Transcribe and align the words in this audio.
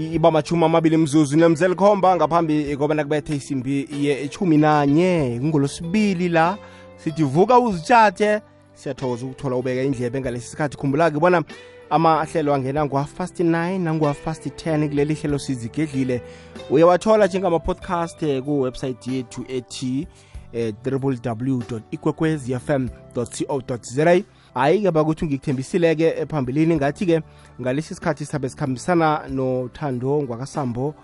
iba 0.00 0.30
machumi 0.30 0.64
amabili 0.64 0.96
mzuzu 0.96 1.36
nemzela 1.36 1.74
khomba 1.74 2.16
ngaphambi 2.16 2.76
kobana 2.76 3.04
kubethe 3.04 3.36
isimbi 3.36 3.88
yechumi 4.00 4.56
nanye. 4.56 5.38
Kungolosibili 5.40 6.28
la. 6.28 6.58
Sithi 6.96 7.22
vuka 7.22 7.58
uzitshathe 7.58 8.40
siyathokoza 8.74 9.26
ukuthola 9.26 9.56
ubeka 9.56 9.82
indlebe 9.82 10.20
ngalesi 10.20 10.48
sikhathi. 10.50 10.76
Khumbula-ke 10.76 11.20
bona 11.20 11.42
amahlelo 11.90 12.54
angena 12.54 12.84
ngu-half 12.84 13.14
past 13.14 13.40
9 13.40 13.78
nangu-half 13.78 14.24
past 14.24 14.46
10 14.46 14.88
kuleli 14.88 15.14
hlelo 15.14 15.38
sizigedlile. 15.38 16.22
Uyawathola 16.70 17.26
njengama-podcast 17.26 18.40
kuwebsayithi 18.42 19.14
yethu 19.14 19.44
ethi 19.48 20.06
eh, 20.52 20.74
www 20.86 21.80
ikwekwezi 21.90 22.58
fm 22.58 22.88
co 23.14 23.78
za 23.82 24.22
hayi-ke 24.54 24.90
bakuthi 24.90 25.26
ngikuthembisile-ke 25.26 26.26
phambilini. 26.26 26.76
Ngathi-ke 26.76 27.22
ngalesi 27.60 27.94
sikhathi 27.94 28.24
sabe 28.24 28.48
sikhambisana 28.48 29.28
nothando 29.28 30.22
ngwakasambo 30.22 30.94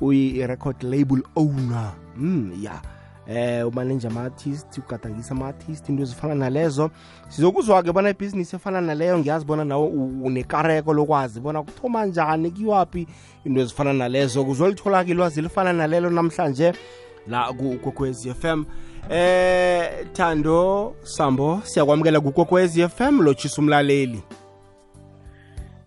uyi-record 0.00 0.82
label 0.82 1.22
owner. 1.36 1.92
Mm, 2.16 2.52
ya. 2.52 2.70
Yeah 2.70 2.82
eh 3.30 3.68
umanenje 3.68 4.08
ama-artist 4.08 4.78
ugadangisa 4.78 5.30
ama-artist 5.30 5.88
into 5.88 6.02
ezifana 6.02 6.34
nalezo. 6.34 6.90
Sizokuzwa-ke 7.28 7.92
bona 7.92 8.10
ibhizinisi 8.10 8.56
efana 8.56 8.80
naleyo 8.80 9.18
ngiyazi 9.18 9.44
bona 9.44 9.64
nawe 9.64 9.88
unekareko 10.22 10.92
lokwazi 10.92 11.40
bona 11.40 11.62
kuthoma 11.62 12.06
njani 12.06 12.50
kiwaphi 12.50 13.06
into 13.44 13.60
ezifana 13.60 13.92
nalezo. 13.92 14.44
Kuzolithola-ke 14.44 15.10
ilwazi 15.10 15.40
elifana 15.40 15.72
nalelo 15.72 16.10
namhlanje 16.10 16.72
la 17.26 17.52
kukokwezi 17.52 18.34
FM 18.34 18.64
eh 19.10 20.06
Thando 20.12 20.94
Sambo 21.02 21.60
siyakwamukela 21.64 22.20
kukokwezi 22.20 22.88
FM 22.88 23.20
lochisa 23.22 23.62
umlaleli. 23.62 24.22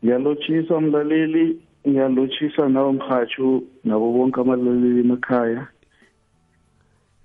Ngiyalotshisa 0.05 0.75
umlaleli 0.75 1.61
ngiyalotshisa 1.87 2.69
nawo 2.69 2.93
mhatshu 2.93 3.63
nabo 3.83 4.11
bonke 4.11 4.41
amalaleli 4.41 4.99
emakhaya. 4.99 5.67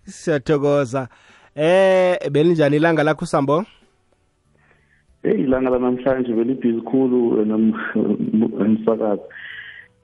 Siyathokoza. 0.05 1.09
Eh 1.55 2.31
belinjani 2.31 2.77
ilanga 2.77 3.03
lakho 3.03 3.27
Sambo? 3.27 3.65
Hey 5.23 5.41
ilanga 5.43 5.71
lanamhlanje 5.71 6.33
belibhizi 6.33 6.81
khulu 6.81 7.45
nomsakazi 7.45 9.23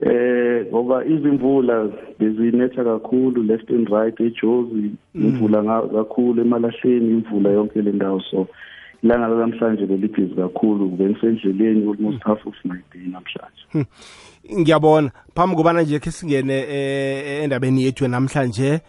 eh 0.05 0.67
ngoba 0.67 1.05
izimvula 1.05 1.89
bezinetha 2.19 2.85
kakhulu 2.85 3.43
left 3.43 3.71
and 3.71 3.89
right 3.89 4.21
eJozi 4.21 4.91
imvula 5.15 5.83
kakhulu 5.93 6.43
emalahleni 6.43 7.11
imvula 7.11 7.51
yonke 7.51 7.83
le 7.83 7.93
ndawo. 7.93 8.21
So 8.21 8.47
ilanga 9.03 9.29
lamhlanje 9.29 9.87
belibhizi 9.87 10.35
kakhulu 10.35 10.89
bengisendleleni 10.89 11.91
almost 11.91 12.23
half 12.25 12.47
of 12.47 12.55
my 12.65 12.79
day 12.93 13.07
namhlanje. 13.07 13.87
Ngiyabona. 14.61 15.11
Phambi 15.35 15.57
kobana 15.57 15.83
nje 15.83 15.99
ke 15.99 16.11
singene 16.11 16.65
endabeni 17.43 17.85
yethu 17.85 18.09
namhlanje 18.09 18.81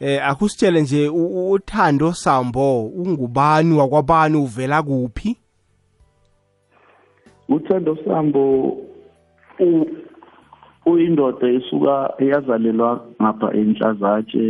eh 0.00 0.28
akusitshele 0.28 0.80
nje 0.82 1.08
uthando 1.08 2.12
sambo 2.12 2.86
ungubani 2.86 3.74
wakwabani 3.74 4.36
uvela 4.36 4.82
kuphi? 4.82 5.36
Uthando 7.48 7.98
sambo 8.04 8.76
uyindoda 10.90 11.46
esuka 11.48 11.94
eyazalelwa 12.18 12.90
ngapha 13.22 13.48
enhlazatshe 13.60 14.44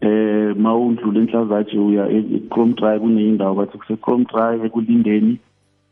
eh 0.00 0.56
mawundlula 0.56 1.20
enhlazatshe 1.20 1.78
uya 1.78 2.04
eChrome 2.10 2.74
Drive 2.74 3.00
kuneyindawo 3.00 3.54
bathi 3.54 3.78
kuse 3.78 3.96
Chrome 3.96 4.24
Drive 4.24 4.64
ekulindeni 4.66 5.38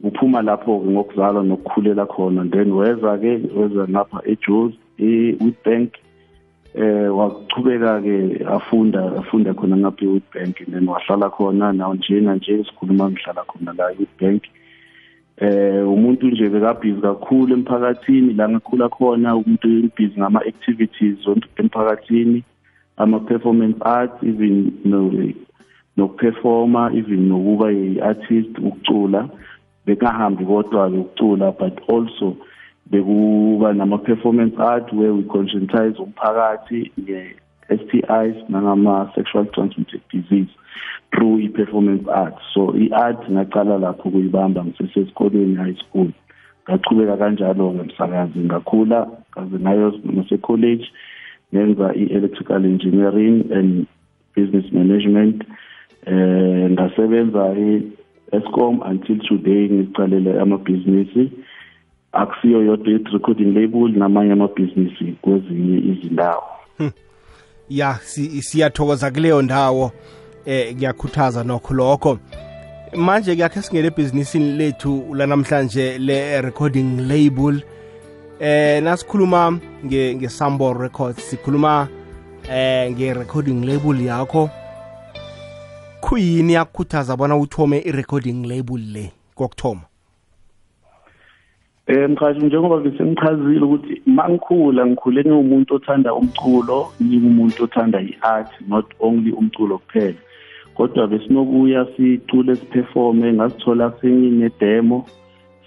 uphuma 0.03 0.42
lapho 0.42 0.81
ke 0.81 0.89
ngokuzalwa 0.91 1.42
nokukhulela 1.42 2.06
khona. 2.06 2.45
Then 2.51 2.73
weza 2.73 3.19
ke 3.19 3.33
weza 3.56 3.89
ngapha 3.89 4.19
eJozi 4.25 4.78
eWitbank 4.98 5.91
eh 6.75 7.08
waqhubeka 7.19 8.01
ke 8.03 8.17
afunda 8.56 9.01
afunda 9.20 9.55
khona 9.55 9.77
ngapha 9.77 10.05
eWitbank 10.05 10.55
then 10.70 10.89
wahlala 10.89 11.31
khona. 11.31 11.73
Nawo 11.73 11.95
njena 11.95 12.35
nje 12.35 12.64
sikhuluma 12.64 13.11
ngihlala 13.11 13.45
khona 13.45 13.73
la 13.79 13.92
eWitbank. 13.92 14.42
eh 14.45 14.60
umuntu 15.86 16.27
nje 16.27 16.48
bekabhizi 16.48 17.01
kakhulu 17.01 17.55
emphakathini 17.55 18.34
la 18.34 18.48
ngakhula 18.48 18.89
khona 18.89 19.36
umuntu 19.36 19.68
ubhizi 19.68 20.20
ngama 20.20 20.40
activities 20.40 21.18
emphakathini 21.56 22.45
ama 22.96 23.20
performance 23.20 23.79
arts 23.80 24.23
even 24.23 24.73
no 24.84 25.11
nokuperforma 25.96 26.92
even 26.95 27.29
nokuba 27.29 27.70
yi-artist 27.70 28.58
ukucula. 28.58 29.29
Bekahambi 29.86 30.45
kodwa 30.45 30.90
ke 30.90 30.96
ukucula 30.96 31.52
but 31.58 31.80
also 31.89 32.36
bekuba 32.90 33.73
nama-performance 33.73 34.55
art 34.58 34.92
where 34.92 35.14
we 35.14 35.23
conscientize 35.23 35.96
umphakathi 35.98 36.92
nge-STIs 37.70 38.36
nangama 38.48 39.11
sexual 39.14 39.47
transmitted 39.47 40.01
disease 40.13 40.51
through 41.13 41.41
i-performance 41.41 42.08
art 42.08 42.35
so 42.55 42.75
i-art 42.77 43.31
ngaqala 43.31 43.79
lapho 43.79 44.11
kuyibamba 44.11 44.64
ngisesesikolweni 44.64 45.57
high 45.57 45.75
school. 45.75 46.11
Ngachubeka 46.69 47.17
kanjalo-ke 47.17 47.83
msakazi 47.83 48.39
ngakhula 48.39 49.07
kaze 49.30 49.59
ngayo 49.59 50.01
nase-college. 50.05 50.85
Ngenza 51.55 51.95
i-electrical 51.95 52.64
engineering 52.64 53.53
and 53.53 53.86
business 54.36 54.73
management. 54.73 55.45
Eh 56.07 56.70
ngasebenza 56.70 57.55
e-Eskom 57.59 58.83
until 58.83 59.19
today 59.19 59.69
ngicalele 59.69 60.41
amabhizinisi. 60.41 61.30
Akusiyo 62.13 62.63
yodwa 62.63 62.92
i-recording 62.92 63.55
label 63.55 63.89
namanye 63.89 64.33
amabhizinisi 64.33 65.05
kwezinye 65.23 65.79
izindawo. 65.79 66.42
Ya 67.70 67.98
siyathokoza 68.41 69.11
kuleyo 69.11 69.42
ndawo 69.42 69.92
eh 70.45 70.75
ngiyakhuthaza 70.75 71.45
nokho 71.45 71.75
lokho. 71.75 72.19
Manje 72.97 73.35
kuyakhe 73.35 73.63
singene 73.63 73.86
ebhizinisini 73.86 74.53
lethu 74.53 75.14
lanamhlanje 75.14 75.98
le-recording 75.98 77.01
label. 77.09 77.63
Eh 78.41 78.83
nasikhuluma 78.83 79.59
nge-sambo 79.86 80.73
records 80.73 81.30
sikhuluma 81.30 81.89
eh 82.51 82.91
nge-recording 82.92 83.64
label 83.67 84.07
yakho. 84.07 84.51
Kuyini 86.01 86.53
yakukhuthaza 86.53 87.17
bona 87.17 87.36
uthome 87.36 87.79
i-recording 87.79 88.47
label 88.47 88.79
le 88.79 89.13
kokuthoma 89.35 89.89
Eh 91.90 92.11
mkhathi 92.11 92.46
njengoba 92.46 92.80
besengichazile 92.80 93.64
ukuthi 93.64 94.02
mangikhula 94.06 94.86
ngikhule 94.86 95.20
ngiwumuntu 95.24 95.74
othanda 95.74 96.14
umculo 96.14 96.78
ngingumuntu 97.02 97.64
othanda 97.64 97.98
i-art 98.01 98.51
not 98.68 98.86
only 99.01 99.33
umculo 99.33 99.78
kuphela. 99.78 100.20
Kodwa 100.74 101.06
besinokuya 101.06 101.86
sicule 101.96 102.56
siperforme 102.56 103.33
ngasithola 103.33 103.92
sengine 104.00 104.50
demo 104.61 105.06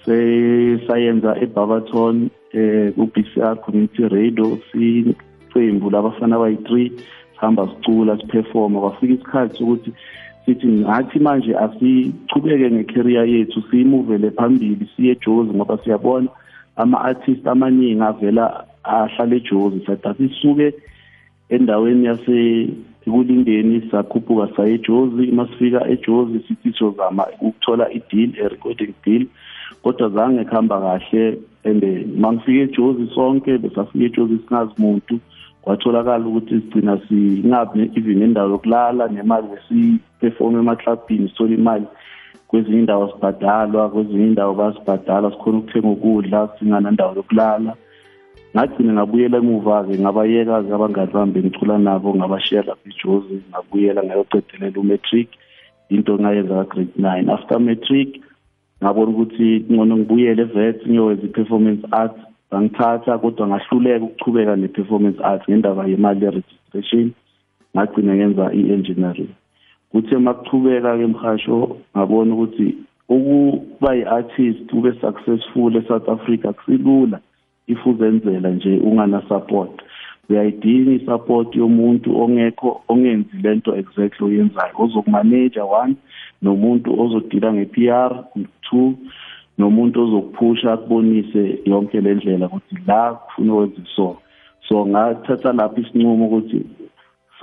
sesayenza 0.06 1.36
eBarberton 1.44 2.30
eh 2.54 2.94
ku 2.96 3.04
BCR 3.14 3.56
Community 3.64 4.08
Radio 4.08 4.58
siqembu 4.72 5.90
labafana 5.90 6.38
bayi3 6.38 6.92
sihamba 7.34 7.68
sicula 7.68 8.18
siperforma 8.18 8.80
kwafika 8.80 9.14
isikhathi 9.14 9.58
sokuthi 9.58 9.92
sithi 10.46 10.68
ngathi 10.68 11.20
manje 11.20 11.56
asichubeke 11.58 12.72
ngecareer 12.72 13.26
yethu 13.26 13.64
siyimuvele 13.72 14.32
phambili 14.32 14.88
siye 14.96 15.12
eJozi 15.12 15.54
ngoba 15.54 15.78
siyabona 15.78 16.28
ama-artist 16.76 17.48
amaningi 17.48 18.02
avela 18.02 18.66
ahlala 18.84 19.36
eJozi. 19.36 19.86
Sathi 19.86 20.08
asisuke 20.08 20.74
endaweni 21.50 22.06
yase 22.06 22.68
ekulindeni 23.08 23.88
sakhuphuka 23.92 24.56
saye 24.56 24.74
eJozi. 24.74 25.32
Masifika 25.32 25.88
eJozi 25.88 26.40
sithi 26.48 26.74
sizama 26.78 27.28
ukuthola 27.42 27.92
i-deal 27.92 28.32
a-recording 28.46 28.94
deal. 29.06 29.26
Kodwa 29.84 30.10
zange 30.10 30.46
kuhamba 30.46 30.82
kahle 30.82 31.40
and 31.64 31.84
mangifike 32.18 32.62
eJozi 32.62 33.08
sonke 33.16 33.58
besafika 33.58 34.06
eJozi 34.06 34.40
singazi 34.48 34.74
muntu 34.78 35.20
kwatholakala 35.64 36.26
ukuthi 36.28 36.56
sigcina 36.56 37.00
singabi 37.08 37.92
even 37.96 38.20
nendawo 38.20 38.50
yokulala 38.52 39.08
nemali 39.08 39.48
besiperform 39.54 40.60
emaclubini 40.60 41.30
sithola 41.30 41.54
imali 41.54 41.86
kwezinye 42.48 42.80
indawo 42.80 43.12
sibhadalwa 43.12 43.90
kwezinye 43.90 44.28
indawo 44.28 44.54
basibhadala 44.54 45.32
sikhona 45.32 45.58
ukuthenga 45.58 45.90
ukudla 45.90 46.50
singanandawo 46.60 47.16
yokulala. 47.16 47.74
Ngagcina 48.56 48.94
ngabuyela 48.94 49.38
emuva-ke 49.38 49.94
ngabayeka-ke 50.00 50.74
abangani 50.74 51.12
bami 51.14 51.32
bengicula 51.34 51.78
nabo 51.78 52.14
ngabashiya 52.16 52.62
lapha 52.68 52.90
ejozi 52.90 53.36
ngabuyela 53.50 54.04
ngayocedelela 54.04 54.80
umatric. 54.80 55.30
Into 55.90 56.18
ngayenza 56.20 56.56
ka-grade 56.56 56.98
nine. 56.98 57.30
After 57.36 57.60
matric 57.60 58.10
ngabona 58.84 59.12
ukuthi 59.12 59.66
ngcono 59.72 59.98
ngibuyele 59.98 60.42
evet 60.42 60.78
ngiyowenza 60.88 61.26
i-performance 61.26 61.84
arts. 61.92 62.20
Bangithatha 62.54 63.18
kodwa 63.18 63.48
ngahluleka 63.48 64.06
ukuchubeka 64.06 64.56
ne-performance 64.56 65.20
arts 65.24 65.50
ngendaba 65.50 65.88
yemali 65.92 66.26
ye-registration. 66.26 67.12
Ngagcina 67.74 68.16
ngenza 68.16 68.54
i-engineering. 68.60 69.34
Kuthe 69.92 70.18
makuchubeka-ke 70.18 71.08
mhasho 71.08 71.78
ngabona 71.98 72.34
ukuthi 72.34 72.68
ukuba 73.10 73.90
yi-artist 73.98 74.74
ube 74.74 74.92
successful 75.02 75.76
eSouth 75.76 76.10
Africa 76.10 76.54
kusilula 76.54 77.20
if 77.68 77.86
uzenzela 77.86 78.50
nje 78.50 78.78
ungana 78.78 79.22
support 79.30 79.82
uyayidinga 80.30 80.92
isupport 80.92 81.56
yomuntu 81.56 82.22
ongekho 82.22 82.82
ongenzi 82.88 83.38
lento 83.44 83.76
exactly 83.76 84.26
oyenzayo. 84.28 84.74
Ozokumanage 84.78 85.62
one 85.62 85.96
nomuntu 86.42 87.02
ozodila 87.02 87.54
nge-PR 87.54 88.12
two 88.62 88.94
nomuntu 89.58 90.04
ozokuphusha 90.04 90.74
akubonise 90.74 91.60
yonke 91.66 92.02
le 92.02 92.16
ndlela 92.16 92.46
ukuthi 92.46 92.76
la 92.88 93.14
kufuna 93.14 93.54
wenze 93.54 93.82
so 93.96 94.18
so 94.68 94.86
ngathatha 94.86 95.54
lapho 95.54 95.82
isinqumo 95.82 96.26
ukuthi 96.26 96.66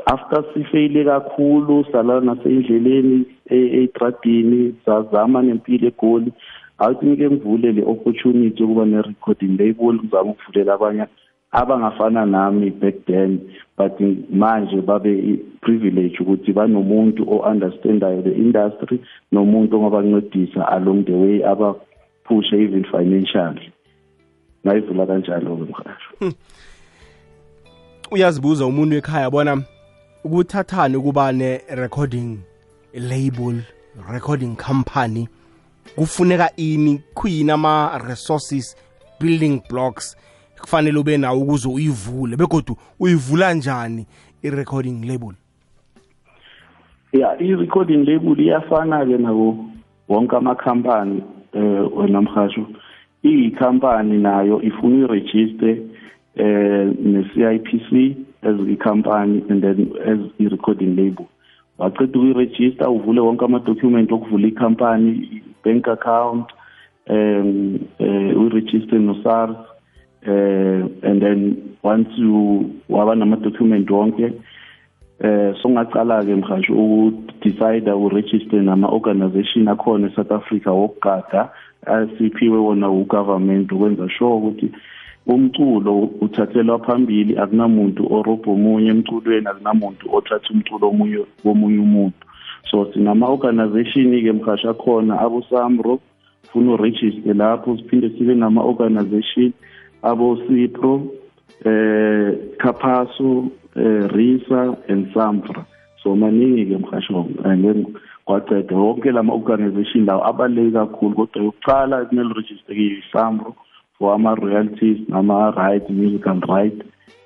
after 0.07 0.45
sifeyile 0.55 1.05
kakhulu 1.05 1.85
sala 1.93 2.21
nasendleleni 2.21 3.27
eitradini 3.51 4.75
sazama 4.85 5.43
nempilo 5.43 5.89
egoli 5.89 6.33
awuthi 6.79 7.07
ngike 7.07 7.31
ngivule 7.31 7.73
le 7.73 7.83
opportunity 7.83 8.63
yokuba 8.63 8.85
ne-recording 8.85 9.57
label 9.59 9.95
ngizama 9.95 10.31
ukuvulela 10.31 10.75
abanye 10.75 11.05
abangafana 11.53 12.27
nami 12.27 12.71
back 12.71 13.07
then. 13.07 13.41
But 13.77 14.01
manje 14.31 14.81
babe 14.81 15.41
privilege 15.61 16.19
ukuthi 16.21 16.53
banomuntu 16.53 17.23
o-understandayo 17.23 18.23
the 18.23 18.33
industry 18.33 19.01
nomuntu 19.33 19.77
ongabancedisa 19.77 20.69
along 20.69 21.05
the 21.05 21.13
way 21.13 21.43
abaphushe 22.31 22.63
even 22.63 22.85
financially 22.85 23.73
ngayivula 24.67 25.07
kanjalo-ke 25.07 25.65
mhasho 25.73 26.15
hmm. 26.19 26.33
uyazibuza 28.11 28.67
umuntu 28.67 28.97
ekhaya 28.97 29.31
bona 29.31 29.63
ukuthathani 30.25 30.97
ukuba 30.97 31.33
ne-recording 31.33 32.39
label 32.95 33.63
recording 34.13 34.57
company 34.57 35.29
kufuneka 35.97 36.57
ini 36.57 37.03
kuyini 37.15 37.51
ama-resources 37.51 38.77
building 39.21 39.63
blocks 39.71 40.17
kufanele 40.61 40.99
ube 40.99 41.19
nawo 41.19 41.41
ukuze 41.41 41.69
uyivule 41.69 42.37
begodwa 42.37 42.77
uyivula 43.01 43.55
njani 43.55 44.07
i-recording 44.43 45.05
label? 45.07 45.35
Ya 47.13 47.39
i-recording 47.41 48.05
label 48.05 48.41
iyafana-ke 48.41 49.19
nabo 49.19 49.65
wonke 50.09 50.37
amakhampani. 50.37 51.23
um 51.23 51.40
wena 51.97 52.23
mhasho 52.23 52.67
iyikhampani 53.25 54.19
nayo 54.19 54.63
ifuna 54.63 55.05
irejiste 55.05 55.83
um 56.39 56.95
ne-CIPC 57.13 58.17
as 58.43 58.57
i-company 58.69 59.45
and 59.51 59.63
then 59.63 59.93
as 60.07 60.19
i-recording 60.39 60.97
label. 60.97 61.27
Waceda 61.79 62.19
ukuyirejista 62.19 62.91
uvule 62.91 63.21
wonke 63.21 63.45
amadocument 63.45 64.13
okuvula 64.13 64.49
ikhampani 64.49 65.43
bank 65.65 65.89
account 65.89 66.53
um 67.11 67.79
uh, 67.99 68.41
uyiregister 68.41 68.99
no-SARS 68.99 69.57
uh, 70.27 71.09
and 71.09 71.23
then 71.23 71.57
once 71.83 72.09
you 72.17 72.71
waba 72.89 73.15
nama-document 73.15 73.91
wonke 73.91 74.33
eh 75.21 75.55
songaqala 75.63 76.25
ke 76.25 76.35
mhasho 76.35 76.73
ukudecide 76.73 77.93
uregister 77.93 78.63
nama-organization 78.63 79.69
akhona 79.69 80.09
eSouth 80.09 80.33
Africa 80.33 80.71
wokugada 80.73 81.49
asiphiwe 81.87 82.59
wona 82.59 82.91
ugovernment 82.91 83.73
ukwenza 83.73 84.09
sure 84.09 84.35
ukuthi 84.35 84.71
umculo 85.27 86.09
uthathelwa 86.21 86.79
phambili 86.79 87.39
akunamuntu 87.39 88.13
orobha 88.13 88.51
omunye 88.51 88.91
emculweni 88.91 89.47
akunamuntu 89.47 90.05
othatha 90.13 90.51
umculo 90.55 90.89
omunye 90.89 91.19
womunye 91.45 91.79
umuntu. 91.79 92.25
So 92.71 92.87
sinama-organization-ke 92.93 94.33
mhasha 94.33 94.75
khona 94.75 95.21
abosamro 95.21 96.01
funa 96.53 96.73
uregister 96.73 97.35
lapho 97.35 97.77
siphinde 97.77 98.09
sibe 98.11 98.35
nama-organization 98.35 99.53
abo-cipro 100.03 101.03
eh 101.65 102.33
kaphaso 102.59 103.51
eh 103.77 104.09
risa 104.11 104.77
and 104.89 105.13
samfra. 105.15 105.65
So 106.03 106.17
maningi-ke 106.17 106.79
mhasho 106.79 107.27
kwaceda 108.25 108.77
wonke 108.77 109.13
lama 109.13 109.33
organization 109.35 110.07
lawo 110.07 110.27
abaluleke 110.27 110.73
kakhulu 110.73 111.15
kodwa 111.15 111.43
yokuqala 111.43 112.05
kumele 112.05 112.35
register 112.35 112.75
ki-samro 112.75 113.55
for 113.99 114.15
ama-royalties 114.15 115.09
nama-right 115.09 115.91
musical 115.91 116.41
right 116.41 116.83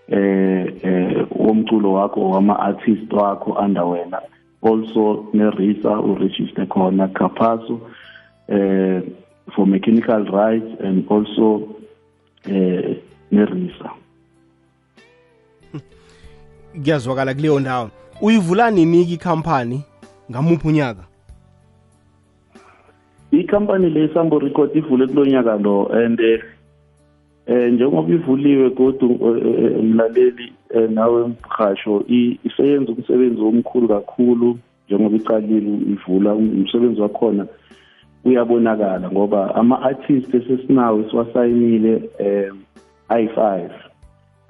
eh 0.09 0.67
eh 0.83 1.27
womculo 1.31 1.93
wakho 1.93 2.21
wama-artist 2.31 3.13
wakho 3.13 3.53
under 3.53 3.85
wena. 3.85 4.21
Also 4.63 5.29
ne-risa 5.33 6.01
uregister 6.01 6.67
khona 6.67 7.09
kapaso 7.09 7.81
eh 8.49 9.03
for 9.55 9.67
mechanical 9.67 10.25
rights 10.25 10.81
and 10.81 11.07
also 11.11 11.77
eh 12.49 12.97
nerisa 13.31 13.91
kuyazwakala 16.83 17.35
kuleyo 17.35 17.61
ndawo. 17.61 17.91
Uyivula 18.23 18.71
nini 18.71 19.03
ikhampani 19.03 19.83
ngamuphi 20.31 20.69
unyaka? 20.69 21.05
Ikhampani 23.31 23.91
le 23.91 24.15
sambo 24.15 24.39
record 24.39 24.77
ivule 24.77 25.07
kulo 25.07 25.27
nyaka 25.27 25.57
lo 25.57 25.89
and 25.93 26.21
eh 26.21 26.43
njengoba 27.73 28.15
ivuliwe 28.15 28.71
kodwa 28.71 29.09
mlaleli 29.83 30.53
nawe 30.91 31.29
mhasho 31.29 32.05
iseyenza 32.45 32.93
umsebenzi 32.93 33.43
omkhulu 33.43 33.89
kakhulu 33.89 34.59
njengoba 34.89 35.17
iqalile 35.17 35.79
ivula 35.93 36.35
umsebenzi 36.35 37.01
wakhona 37.01 37.47
uyabonakala 38.25 39.11
ngoba 39.11 39.55
ama-artist 39.55 40.35
esesinawo 40.35 41.01
esiwasayinile 41.01 42.03
um 42.21 42.59
ayi-five. 43.09 43.73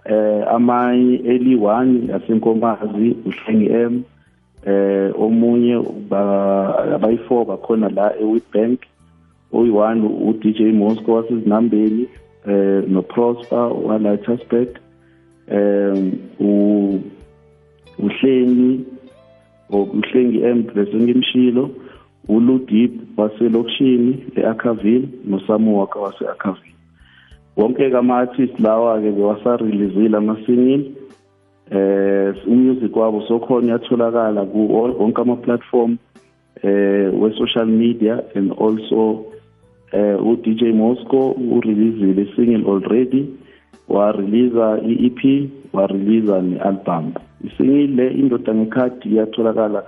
Eh 0.05 0.49
amanye 0.49 1.15
eli 1.15 1.56
1 1.56 2.11
yasenkomazi 2.11 3.17
uhlengi 3.27 3.67
M. 3.67 4.03
Eh 4.67 5.21
omunye 5.21 5.77
abayi4 6.95 7.45
bakhona 7.47 7.89
la 7.89 8.12
eWitbank. 8.21 8.81
Oyi1 9.53 10.05
uDJ 10.29 10.61
Moscow 10.75 11.15
wasezinambeni 11.15 12.09
eh 12.49 12.83
no 12.89 13.03
Prosper 13.03 13.71
waLightersburg 13.87 14.69
eh 15.49 16.12
u 16.41 17.01
uhlengi 17.99 18.81
uhlengi 19.71 20.43
M 20.43 20.62
besengimshilo 20.75 21.71
uludip 22.29 23.19
waselokishini 23.19 24.25
eAkaville 24.37 25.09
noSamuwaka 25.27 25.99
waseAkaville 25.99 26.74
wonke 27.56 27.97
ama-artist 27.97 28.59
lawa-ke 28.61 29.11
bewasarelizile 29.12 30.17
ama-single 30.17 30.85
eh 31.70 32.34
umusic 32.46 32.96
wabo 32.96 33.23
sokhona 33.29 33.67
uyatholakala 33.67 34.44
ku 34.44 34.61
wonke 35.01 35.20
ama-platform 35.23 35.96
eh 36.63 37.08
we-social 37.20 37.67
media 37.67 38.23
and 38.34 38.53
also 38.58 39.25
eh 39.93 40.17
u-DJ 40.19 40.73
Moscow 40.75 41.32
ureleasile 41.39 42.27
single 42.37 42.65
already. 42.70 43.29
Wareleasa 43.89 44.81
i-EP 44.81 45.51
wareleasa 45.73 46.43
ne-album. 46.43 47.13
Isingle 47.44 47.87
le 47.96 48.06
indoda 48.17 48.55
ngekhadi 48.55 49.08
iyatholakala 49.08 49.84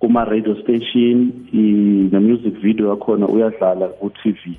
kuma-radio 0.00 0.56
station 0.62 1.32
ne-music 1.52 2.54
video 2.62 2.88
yakhona 2.88 3.28
uyadlala 3.28 3.88
ku-TV 4.00 4.56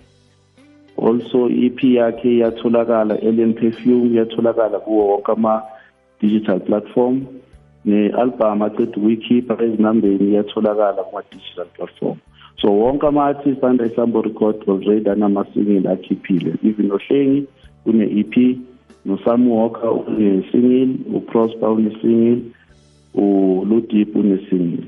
also 1.01 1.50
EP 1.50 1.84
yakhe 1.84 2.36
iyatholakala 2.36 3.15
Alien 3.22 3.53
Perfume 3.53 4.10
iyatholakala 4.10 4.79
kuwo 4.79 5.08
wonke 5.08 5.32
ama 5.32 5.63
digital 6.22 6.60
platform. 6.60 7.25
Ne-album 7.86 8.62
aceda 8.62 8.91
ukuyikhipha 8.98 9.63
ezinambeni 9.63 10.29
iyatholakala 10.29 11.03
kuma-digital 11.03 11.65
platform. 11.75 12.18
So 12.62 12.72
wonke 12.72 13.08
ama-artist 13.08 13.63
under 13.63 13.86
isambo 13.86 14.22
record 14.22 14.56
already 14.68 15.10
anama-single 15.10 15.91
akhiphile. 15.91 16.53
Even 16.63 16.91
ohlengi 16.91 17.48
une-EP 17.86 18.58
noSam 19.06 19.48
Walker 19.48 19.91
une-single 20.08 21.15
uProsper 21.18 21.70
une-single 21.70 22.41
uLudip 23.13 24.15
une-single. 24.15 24.86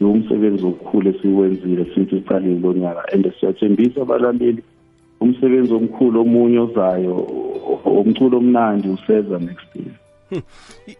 Umsebenzi 0.00 0.66
okukhulu 0.66 1.10
esiwenzile 1.10 1.84
since 1.94 2.10
siqalile 2.10 2.60
lo 2.60 2.72
nyaka 2.72 3.12
and 3.12 3.32
siyathembisa 3.40 4.02
abalaleli 4.02 4.62
umsebenzi 5.20 5.72
omkhulu 5.74 6.20
omunye 6.20 6.58
ozayo 6.58 7.16
umculo 7.84 8.38
omnandi 8.38 8.88
useza 8.88 9.38
next 9.38 9.70
year. 9.74 9.94
Hmm. 10.30 10.42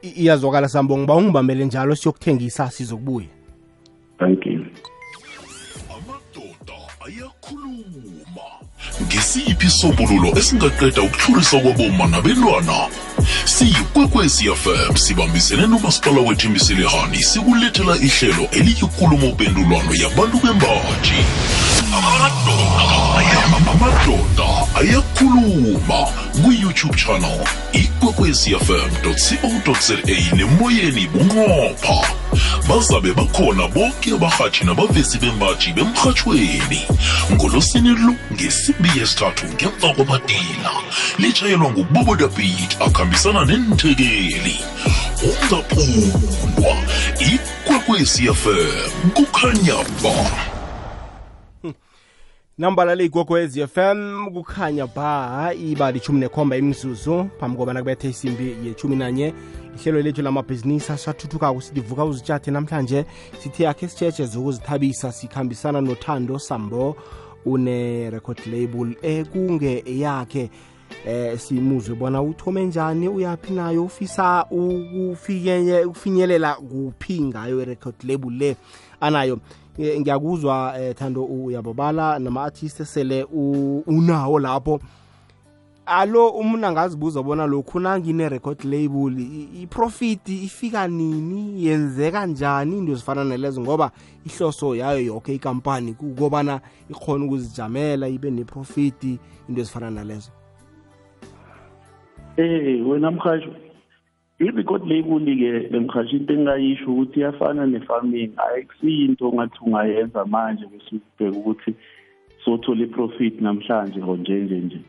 iyazwakala 0.02 0.68
sambo 0.68 0.98
ngiba 0.98 1.14
ungibambele 1.14 1.64
njalo 1.64 1.94
siyokuthengisa 1.96 2.70
sizokubuya. 2.70 3.26
Thank 4.18 4.46
you. 4.46 4.64
Amadoda 5.88 6.78
ayakhuluma. 7.06 8.46
Ngesiphi 9.02 9.66
isobululo 9.66 10.28
esingaqeda 10.38 11.02
ukuhlurisa 11.02 11.60
kwaboma 11.60 12.06
nabentwana? 12.06 12.88
Siyikwekwezi 13.44 14.44
fm 14.62 14.96
sibambisene 14.96 15.66
nomasipala 15.66 16.20
wethembiselehani 16.20 17.16
sikulethela 17.22 17.96
ihlelo 17.96 18.44
eliyikulumo 18.52 19.32
pendulwano 19.38 19.94
yabantu 20.02 20.36
bembaji. 20.44 21.20
Amadoda 21.96 23.29
ayakhuluma 24.80 26.06
kwi-youtube 26.42 26.96
channel 26.96 27.46
ikwekwecfm 27.72 28.90
co 29.02 29.72
za 29.80 29.96
nemoyeni 30.36 31.06
bunqopha 31.06 32.06
bazabe 32.68 33.12
bakhona 33.12 33.68
bonke 33.68 34.12
abarhatshi 34.12 34.64
nabavezi 34.64 35.18
bembatshi 35.18 35.72
bemrhatshweni 35.72 36.86
ngolosini 37.32 37.88
lu 37.88 38.16
ngesibi 38.32 38.88
yesithathu 38.96 39.46
ngemva 39.46 39.94
kwamadila 39.94 40.72
litshayelwa 41.18 41.70
ngubobodabit 41.70 42.76
akhambisana 42.80 43.44
nenthekeli 43.44 44.60
ungaphundwa 45.22 46.76
ikwekwecfm 47.20 49.10
kukhanya 49.14 49.74
ba 50.02 50.49
nambala 52.60 52.94
leyigogwez 52.94 53.66
fm 53.66 54.30
kukhanya 54.34 54.86
ba 54.86 55.54
iba 55.54 55.92
lichumi 55.92 56.20
nekhomba 56.20 56.56
imzuzu 56.56 57.26
phambi 57.40 57.56
kobana 57.56 57.80
kubethe 57.80 58.08
isimbi 58.08 58.56
yechumi 58.64 58.96
nanye. 58.96 59.34
Ihlelo 59.76 60.02
lethu 60.02 60.22
lamabhizinisi 60.22 60.92
asathuthukako 60.92 61.54
kusidivuka 61.54 62.04
uzitshathe 62.04 62.50
namhlanje. 62.50 63.04
Sithi 63.38 63.62
yakhe 63.62 63.88
sitshetshe 63.88 64.26
zokuzithabisa 64.26 65.12
sikhambisana 65.12 65.80
nothando 65.80 66.38
sambo 66.38 66.96
une-record 67.46 68.46
label 68.46 68.96
ekunge 69.02 69.84
yakhe. 69.86 70.50
Eh 71.06 71.38
simuzwe 71.38 71.94
bona 71.94 72.22
uthome 72.22 72.64
njani 72.64 73.08
uyaphi 73.08 73.52
nayo 73.52 73.84
ufisa 73.84 74.46
ukufinyelela 74.50 76.54
kuphi 76.54 77.20
ngayo 77.20 77.62
i-record 77.62 77.94
label 78.04 78.30
le 78.30 78.56
anayo. 79.00 79.38
Ngiyakuzwa 79.78 80.74
eh, 80.80 80.94
thando 80.94 81.24
uyabobala 81.24 82.18
nama-artist 82.18 82.84
sele 82.84 83.24
unawo 83.86 84.38
lapho. 84.38 84.80
Alo 85.86 86.28
umuntu 86.28 86.66
angazibuza 86.66 87.22
bona 87.22 87.46
lokhu 87.46 87.80
nangine-record 87.80 88.64
label 88.64 89.18
iprofit 89.62 90.28
ifika 90.28 90.88
nini? 90.88 91.66
Yenzeka 91.66 92.26
njani 92.26 92.78
into 92.78 92.94
zifana 92.94 93.24
nalezo? 93.24 93.60
Ngoba 93.60 93.90
ihloso 94.26 94.76
yayo 94.76 95.00
yoke 95.00 95.34
ikampani 95.34 95.92
kukobana 95.94 96.60
ikhona 96.90 97.24
ukuzijamela 97.24 98.08
ibe 98.08 98.30
neprofit 98.30 99.02
into 99.48 99.60
ezifana 99.60 99.90
nalezo. 99.90 100.30
Eh 102.36 102.88
wena 102.88 103.10
mkhashi 103.10 103.48
i-record 104.40 104.86
label-ke 104.88 105.68
bemkhashi 105.70 106.16
into 106.16 106.32
engingayisho 106.32 106.90
ukuthi 106.90 107.20
iyafana 107.20 107.66
ne-farming. 107.66 108.32
Ayikusiyinto 108.36 109.28
ongathi 109.28 109.58
ungayenza 109.66 110.24
manje 110.24 110.64
bese 110.72 110.96
ubheka 110.96 111.38
ukuthi 111.38 111.74
sothola 112.44 112.82
i-profit 112.84 113.40
namhlanje 113.40 114.00
or 114.00 114.16
nje 114.16 114.40
nje 114.40 114.80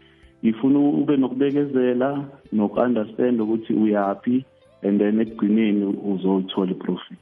ifuna 0.42 0.80
ube 0.80 1.18
nokubekezela 1.18 2.26
noku-understand 2.54 3.42
ukuthi 3.42 3.74
uyaphi 3.74 4.46
and 4.84 5.00
then 5.00 5.20
ekugcineni 5.20 5.86
uzoyithola 5.86 6.72
i-profit. 6.72 7.20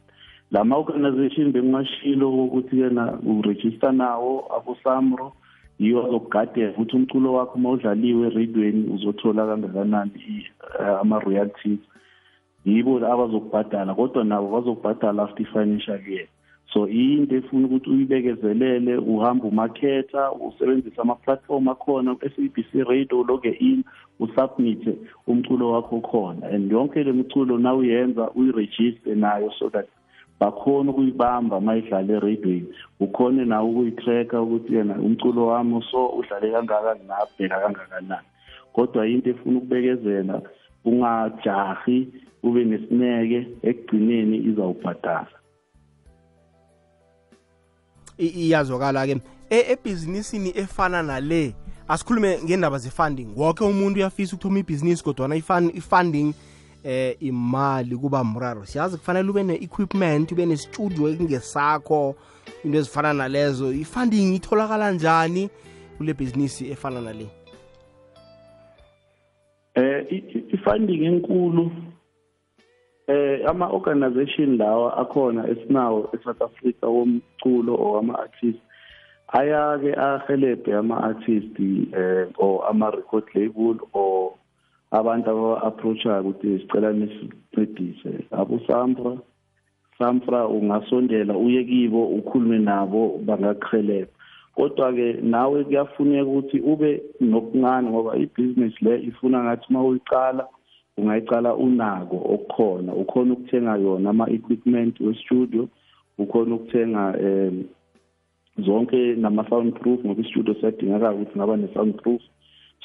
Lama 0.52 0.78
organization 0.78 1.52
bengingashilo 1.52 2.30
ukuthi 2.30 2.80
yena 2.80 3.18
uregister 3.26 3.92
nawo 3.92 4.46
abosamro 4.58 5.34
yiyo 5.80 6.06
azokugadela 6.06 6.72
ukuthi 6.72 6.96
umculo 6.96 7.34
wakho 7.34 7.56
uma 7.56 7.70
udlaliwe 7.70 8.28
eradweni 8.28 8.94
uzothola 8.94 9.48
kangakanani 9.48 10.46
eh, 10.80 11.00
ama-royalties 11.02 11.80
yibo 12.66 12.98
abazokubhadala 12.98 13.96
kodwa 13.96 14.24
nabo 14.24 14.48
bazokubhadala 14.52 15.24
after 15.24 15.44
i-financial 15.44 16.02
year. 16.08 16.28
So 16.74 16.88
into 16.88 17.36
efuna 17.36 17.68
ukuthi 17.68 17.90
uyibekezelele 17.90 18.98
uhambe 18.98 19.48
umakhetha 19.48 20.32
usebenzise 20.32 21.02
ama-platform 21.02 21.68
akhona 21.68 22.16
ku-sabc 22.16 22.72
radio 22.88 23.22
uloge 23.22 23.50
in 23.50 23.84
usubmit 24.20 24.86
umculo 25.28 25.72
wakho 25.72 26.00
khona 26.02 26.48
and 26.54 26.72
yonke 26.72 27.04
le 27.04 27.12
miculo 27.12 27.58
na 27.58 27.74
uyenza 27.74 28.32
uyirejiste 28.36 29.16
nayo 29.16 29.52
so 29.60 29.70
that 29.70 29.88
bakhona 30.40 30.92
ukuyibamba 30.92 31.58
uma 31.58 31.76
idlale 31.76 32.14
eradweni 32.14 32.74
ukhone 33.00 33.46
nawe 33.46 33.70
ukuyitracka 33.70 34.42
ukuthi 34.42 34.76
yena 34.76 34.96
umculo 34.96 35.48
wami 35.48 35.84
so 35.92 36.08
udlale 36.08 36.52
kangaka 36.52 36.96
ngingabheka 36.96 37.60
kangakanani. 37.60 38.28
Kodwa 38.74 39.08
into 39.08 39.30
efuna 39.30 39.58
ukubekezela 39.58 40.42
ungajahi 40.86 42.14
ube 42.44 42.64
nesineke 42.66 43.48
ekugcineni 43.64 44.38
izawubhadala. 44.38 45.28
I- 48.18 48.28
iyazwakala-ke. 48.48 49.22
E- 49.50 49.72
ebhizinisini 49.72 50.52
efana 50.56 51.04
nale 51.04 51.56
asikhulume 51.88 52.40
ngendaba 52.44 52.78
ze-funding. 52.78 53.28
Woke 53.36 53.64
umuntu 53.64 53.98
uyafisa 54.00 54.36
ukuthoma 54.36 54.60
ibhizinisi 54.60 55.04
kodwana 55.04 55.36
ifan- 55.36 55.72
i-funding 55.78 56.34
eh 56.84 57.16
imali 57.20 57.96
kuba 57.98 58.24
mraro. 58.24 58.66
Siyazi 58.66 58.98
kufanele 58.98 59.30
ube 59.30 59.44
ne-equipment 59.44 60.32
ube 60.32 60.46
ne-studio 60.46 61.10
ekungesakho 61.10 62.16
into 62.64 62.78
ezifana 62.78 63.14
nalezo. 63.14 63.72
I-funding 63.74 64.36
itholakala 64.36 64.92
njani 64.92 65.50
kule 65.98 66.14
bhizinisi 66.14 66.72
efana 66.72 67.02
nale? 67.02 67.28
Eh 70.00 70.24
i-funding 70.54 71.04
enkulu 71.06 71.72
eh 73.08 73.42
ama 73.50 73.68
organization 73.70 74.58
lawa 74.58 74.98
akhona 74.98 75.48
esinawo 75.48 76.10
eSouth 76.14 76.42
Africa 76.42 76.86
womculo 76.86 77.76
or 77.76 78.00
ama 78.00 78.20
artists 78.20 78.62
ayake 79.28 79.94
ahelebhe 79.94 80.74
ama 80.74 81.04
artists 81.04 81.60
eh 81.94 82.28
or 82.38 82.68
ama 82.70 82.92
record 82.92 83.24
label 83.36 83.78
or 83.94 84.34
abantu 84.92 85.30
aba 85.30 85.62
approacha 85.64 86.22
ukuthi 86.22 86.60
sicela 86.60 86.94
nisincedise. 86.94 88.26
Abo 88.32 88.60
Samra 88.68 89.18
Samfra 90.00 90.48
ungasondela 90.48 91.38
uye 91.38 91.64
kibo 91.64 92.08
ukhulume 92.08 92.60
nabo 92.60 93.20
bangakuhelebha 93.26 94.19
kodwa 94.60 94.94
ke 94.94 95.14
nawe 95.22 95.64
kuyafuneka 95.64 96.30
ukuthi 96.30 96.60
ube 96.60 97.02
nokuncane 97.22 97.90
ngoba 97.90 98.18
ibusiness 98.18 98.82
le 98.82 99.00
ifuna 99.02 99.44
ngathi 99.44 99.66
uma 99.70 99.84
uyiqala 99.84 100.48
ungayicala 100.98 101.56
unako 101.56 102.16
okukhona. 102.16 102.94
Ukhona 102.94 103.34
ukuthenga 103.34 103.78
yona 103.78 104.10
ama 104.10 104.30
equipment 104.30 105.00
we 105.00 105.16
studio 105.16 105.70
ukhona 106.18 106.56
ukuthenga 106.56 107.16
em 107.20 107.64
zonke 108.58 109.16
nama 109.16 109.50
soundproof 109.50 110.06
ngoba 110.06 110.22
i-studio 110.22 110.54
siyadingakala 110.54 111.16
ukuthi 111.16 111.38
ngaba 111.38 111.58
ne-soundproof. 111.58 112.22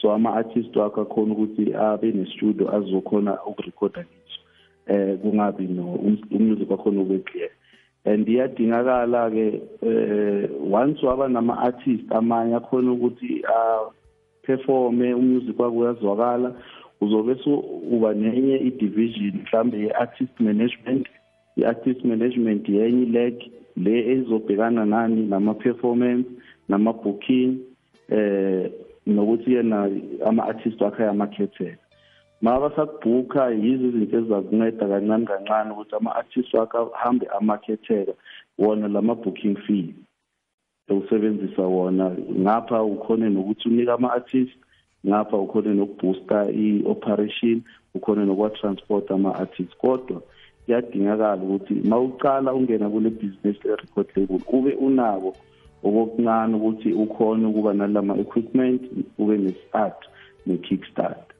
So 0.00 0.12
ama-artist 0.12 0.76
wakho 0.76 1.00
akhona 1.00 1.32
ukuthi 1.32 1.74
abe 1.74 2.12
ne-studio 2.12 2.74
azokhona 2.76 3.42
ukurekhoda 3.46 4.02
kiso. 4.04 4.40
Eh 4.86 5.18
kungabi 5.18 5.66
no 5.66 5.82
um- 5.82 6.22
umusic 6.30 6.70
wakhona 6.70 7.00
ube 7.00 7.18
clear. 7.18 7.50
And 8.04 8.26
iyadingakala 8.28 9.30
ke 9.30 9.46
eh 9.82 10.48
once 10.60 11.02
waba 11.02 11.28
nama 11.28 11.56
artist 11.68 12.04
amanye 12.12 12.56
akhona 12.56 12.92
ukuthi 12.92 13.42
a 13.48 13.90
performe 14.42 15.14
umusic 15.14 15.58
wakho 15.58 15.76
uyazwakala 15.76 16.52
uzobe 17.00 17.36
uba 17.90 18.14
nenye 18.14 18.56
i-division 18.56 19.32
mhlambe 19.42 19.78
ye-artist 19.78 20.40
management 20.40 21.06
i-artist 21.56 22.04
management 22.04 22.68
yenye 22.68 23.06
leg 23.06 23.34
le 23.76 24.12
ezobhekana 24.12 24.84
nani 24.84 25.26
nama-performance 25.26 26.28
nama-booking 26.68 27.58
eh 28.08 28.70
nokuthi 29.06 29.54
yena 29.54 29.90
ama-artist 30.26 30.80
wakhe 30.80 31.02
ayamakhethela 31.02 31.83
ma 32.44 32.60
basakubhukha 32.60 33.42
yizo 33.62 33.86
izinto 33.88 34.16
ezizakunceda 34.18 34.84
kancane 34.92 35.26
kancane 35.30 35.70
ukuthi 35.72 35.94
ama-artist 35.96 36.50
wakhe 36.54 36.78
ahambe 36.96 37.26
amakhetheka 37.38 38.12
wona 38.58 38.88
lama-booking 38.88 39.56
fee 39.64 39.94
usebenzisa 40.88 41.62
wona. 41.62 42.10
Ngapha 42.42 42.82
ukhone 42.82 43.30
nokuthi 43.30 43.68
unike 43.68 43.90
ama-artist 43.90 44.52
ngapha 45.06 45.36
ukhone 45.36 45.74
nokubooster 45.74 46.44
i-operation 46.64 47.62
ukhone 47.94 48.24
nokwa-transport 48.24 49.10
ama-artist 49.10 49.76
kodwa 49.76 50.22
kuyadingakala 50.64 51.42
ukuthi 51.42 51.74
ma 51.74 51.98
uqala 51.98 52.54
ungena 52.54 52.90
kule 52.90 53.10
business 53.10 53.56
le-record 53.64 54.08
label 54.16 54.40
ube 54.52 54.72
unako 54.72 55.36
okokuncane 55.82 56.56
ukuthi 56.56 56.92
ukhone 56.92 57.46
ukuba 57.46 57.72
nalama 57.74 58.16
equipment 58.18 58.82
ube 59.18 59.38
ne-start 59.38 60.00
ne-kickstart. 60.46 61.33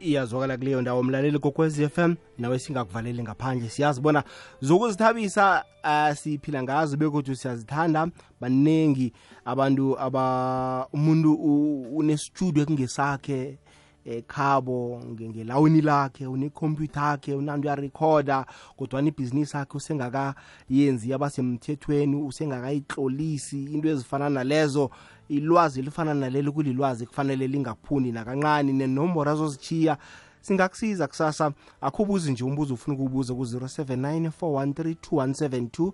Iyazwakala 0.00 0.56
kuleyo 0.56 0.82
ndawo. 0.82 1.02
Mlaleli 1.02 1.38
kokwez 1.38 1.88
FM 1.88 2.14
nawe 2.38 2.58
singakuvaleli 2.58 3.22
ngaphandle. 3.22 3.68
Siyazi 3.68 4.00
bona 4.00 4.24
zokuzithabisa 4.60 5.64
uh, 5.84 6.16
siphila 6.16 6.62
ngazo 6.62 6.96
bekodwa 6.96 7.34
siyazithanda. 7.36 8.08
Baningi 8.40 9.12
abantu 9.44 9.98
aba 10.00 10.86
umuntu 10.92 11.34
u- 11.34 11.96
unestudio 11.96 12.62
ekungesakhe 12.62 13.58
ekhabo 14.04 15.02
ngelawini 15.12 15.80
lakhe 15.80 16.26
unekhompyutha 16.26 17.00
yakhe 17.10 17.34
unanto 17.34 17.66
uyarekhoda 17.68 18.46
kodwana 18.76 19.08
ibhizinisi 19.08 19.56
yakhe 19.56 19.76
usengakayenzi 19.76 21.10
yaba 21.10 21.30
semthethweni 21.30 22.16
usengakayitlolisi. 22.16 23.64
Into 23.64 23.88
ezifana 23.88 24.28
nalezo 24.30 24.90
ilwazi 25.28 25.82
lifana 25.82 26.14
naleli 26.14 26.50
kulilwazi 26.50 27.06
kufanele 27.06 27.46
lingaphuni 27.46 28.12
nakancane 28.12 28.72
nenomboro 28.72 29.30
azozichiya 29.30 29.98
singakusiza 30.40 31.06
kusasa 31.06 31.52
akhubuzi 31.80 32.32
nje 32.32 32.44
umbuzo 32.44 32.74
ufuna 32.74 32.94
ukuwubuza 32.94 33.34
ku-079 33.34 34.30
413 34.40 35.92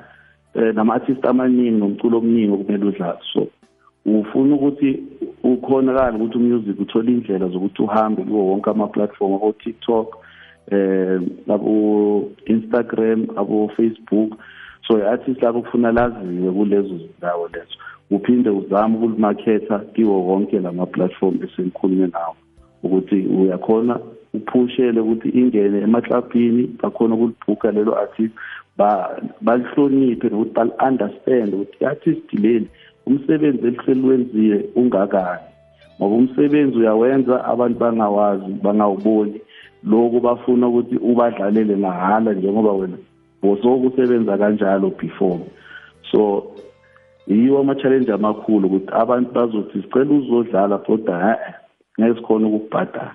nama-artist 0.54 1.24
amaningi 1.24 1.70
nomculo 1.70 2.18
omningi 2.18 2.52
okumele 2.52 2.84
udlale. 2.84 3.18
So 3.32 3.46
ufuna 4.06 4.54
ukuthi 4.54 5.02
ukhonakala 5.42 6.16
ukuthi 6.18 6.38
umusic 6.38 6.80
uthole 6.80 7.12
indlela 7.12 7.48
zokuthi 7.48 7.82
uhambe 7.82 8.22
kuwo 8.22 8.46
wonke 8.46 8.70
ama-platform 8.70 9.32
abo-tiktok 9.34 10.16
eh 10.70 11.20
abo-instagram 11.48 13.26
abo-facebook. 13.36 14.30
So 14.88 14.98
i-artist 14.98 15.42
lakho 15.42 15.62
kufuna 15.62 15.92
laziwe 15.92 16.52
kulezo 16.52 16.98
zindawo 16.98 17.48
lezo. 17.48 17.76
Uphinde 18.10 18.50
uzame 18.50 18.96
ukulimakhetha 18.96 19.78
kiwo 19.78 20.26
wonke 20.26 20.60
la 20.60 20.72
ma-platform 20.72 21.38
esenikhulume 21.44 22.06
nawo. 22.06 22.36
Ukuthi 22.82 23.14
uyakhona 23.14 24.00
uphushele 24.34 25.00
ukuthi 25.00 25.28
ingene 25.28 25.78
emaklabhini 25.80 26.70
bakhona 26.82 27.14
ukulibhukha 27.14 27.70
lelo 27.72 27.98
artist 27.98 28.34
balihloniphe 29.40 30.28
nokuthi 30.28 30.54
bali-understand 30.54 31.54
ukuthi 31.54 31.76
i-artist 31.80 32.32
leli 32.32 32.68
umsebenzi 33.06 33.66
elihleliwenzile 33.66 34.64
ungakani. 34.76 35.46
Ngoba 35.98 36.16
umsebenzi 36.16 36.78
uyawenza 36.78 37.44
abantu 37.44 37.78
bangawazi 37.78 38.52
bangawuboni. 38.62 39.40
Lokhu 39.84 40.20
bafuna 40.20 40.68
ukuthi 40.68 40.96
ubadlalele 40.96 41.76
mahala 41.76 42.32
njengoba 42.32 42.72
wena 42.72 42.96
bosokusebenza 43.42 44.38
kanjalo 44.38 44.90
before. 44.90 45.40
So 46.12 46.52
yiwo 47.26 47.60
ama-challenge 47.60 48.12
amakhulu 48.12 48.66
ukuthi 48.66 48.92
abantu 48.92 49.32
bazothi 49.32 49.82
sicela 49.82 50.10
uzodlala 50.10 50.78
kodwa 50.78 51.14
e-e 51.32 51.54
ngeke 52.00 52.20
sikhona 52.20 52.46
ukukubhadala. 52.48 53.14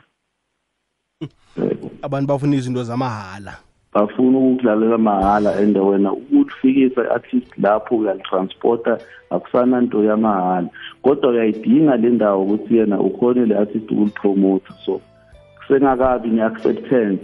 Abantu 2.02 2.28
bafuna 2.28 2.56
izinto 2.56 2.84
zamahala. 2.84 3.54
Bafuna 3.94 4.38
ukudlalela 4.38 4.98
mahhala 4.98 5.56
and 5.58 5.78
wena 5.78 6.12
ukulifikisa 6.14 7.12
at 7.16 7.34
least 7.34 7.58
lapho 7.58 7.96
uyalitransporta 7.96 8.98
akusana 9.30 9.82
nto 9.82 10.04
yamahala. 10.04 10.70
Kodwa 11.02 11.30
uyayidinga 11.30 11.98
le 11.98 12.10
ndawo 12.10 12.44
ukuthi 12.44 12.78
yena 12.78 13.00
ukhone 13.00 13.46
le 13.46 13.58
artist 13.58 13.92
ukulipromote 13.92 14.74
so 14.86 15.02
kusengakabi 15.58 16.30
ne-acceptance 16.30 17.24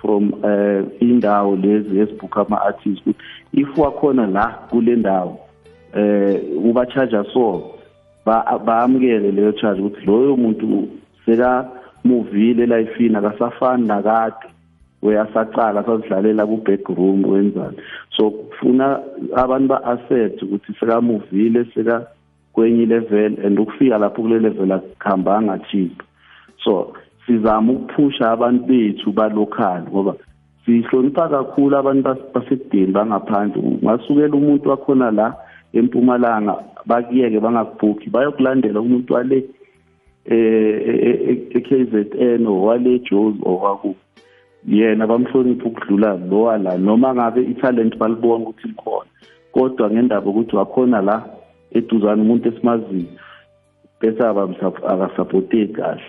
from 0.00 0.32
uh, 0.32 1.02
indawo 1.02 1.56
lezi 1.56 1.98
ezibhukha 1.98 2.40
ama-artist 2.40 3.00
ukuthi 3.00 3.24
if 3.52 3.78
wakhona 3.78 4.26
la 4.26 4.46
kule 4.70 4.96
ndawo 4.96 5.45
eh 5.94 6.40
uba-charger 6.56 7.24
so 7.32 7.76
bamukele 8.64 9.32
leyo 9.32 9.52
charge 9.52 9.80
ukuthi 9.80 10.06
loyo 10.06 10.36
muntu 10.36 10.88
sekamuvile 11.26 12.62
elifini 12.62 13.16
akasafani 13.16 13.86
nakade 13.86 14.46
uyasaqala 15.02 15.84
sazidlalela 15.84 16.46
ku-backroom 16.46 17.24
wenzani? 17.24 17.76
So 18.16 18.30
kufuna 18.30 19.00
abantu 19.36 19.68
ba-accept 19.68 20.42
ukuthi 20.42 20.72
sekamuvile 20.80 21.64
seka 21.74 22.06
kwenye 22.52 22.82
ilevel 22.82 23.46
and 23.46 23.58
ukufika 23.58 23.98
lapho 23.98 24.22
kule 24.22 24.38
level 24.38 24.72
akuhambanga 24.72 25.58
cheap 25.70 26.02
so 26.64 26.92
sizama 27.26 27.72
ukuphusha 27.72 28.30
abantu 28.30 28.64
bethu 28.64 29.12
balocal 29.12 29.82
ngoba 29.82 30.14
sihlonipha 30.64 31.28
kakhulu 31.28 31.76
abantu 31.76 32.16
basekudeni 32.34 32.92
bangaphandle. 32.92 33.62
Ungasukela 33.62 34.36
umuntu 34.36 34.70
wakhona 34.70 35.10
la 35.10 35.34
empumalanga 35.78 36.54
bakuyeke 36.86 37.40
bangakubhukhi 37.40 38.10
bayokulandela 38.10 38.80
umuntu 38.80 39.14
wale 39.14 39.38
eh 40.24 41.38
e-KZN 41.56 42.46
owale 42.46 42.98
Joes 43.06 43.36
owaku 43.42 43.94
yena 44.66 45.06
bamhlonipha 45.06 45.66
ukudlula 45.68 46.16
lo 46.30 46.42
wala 46.42 46.78
noma 46.78 47.14
ngabe 47.14 47.42
italent 47.42 47.96
balibona 47.98 48.44
ukuthi 48.44 48.68
likhona. 48.68 49.10
Kodwa 49.52 49.90
ngendaba 49.90 50.30
ukuthi 50.30 50.56
wakhona 50.56 51.00
la 51.02 51.16
eduzana 51.70 52.22
umuntu 52.22 52.48
esimaziyo 52.48 53.06
bese 54.00 54.22
akasupporteki 54.92 55.72
kahle. 55.72 56.02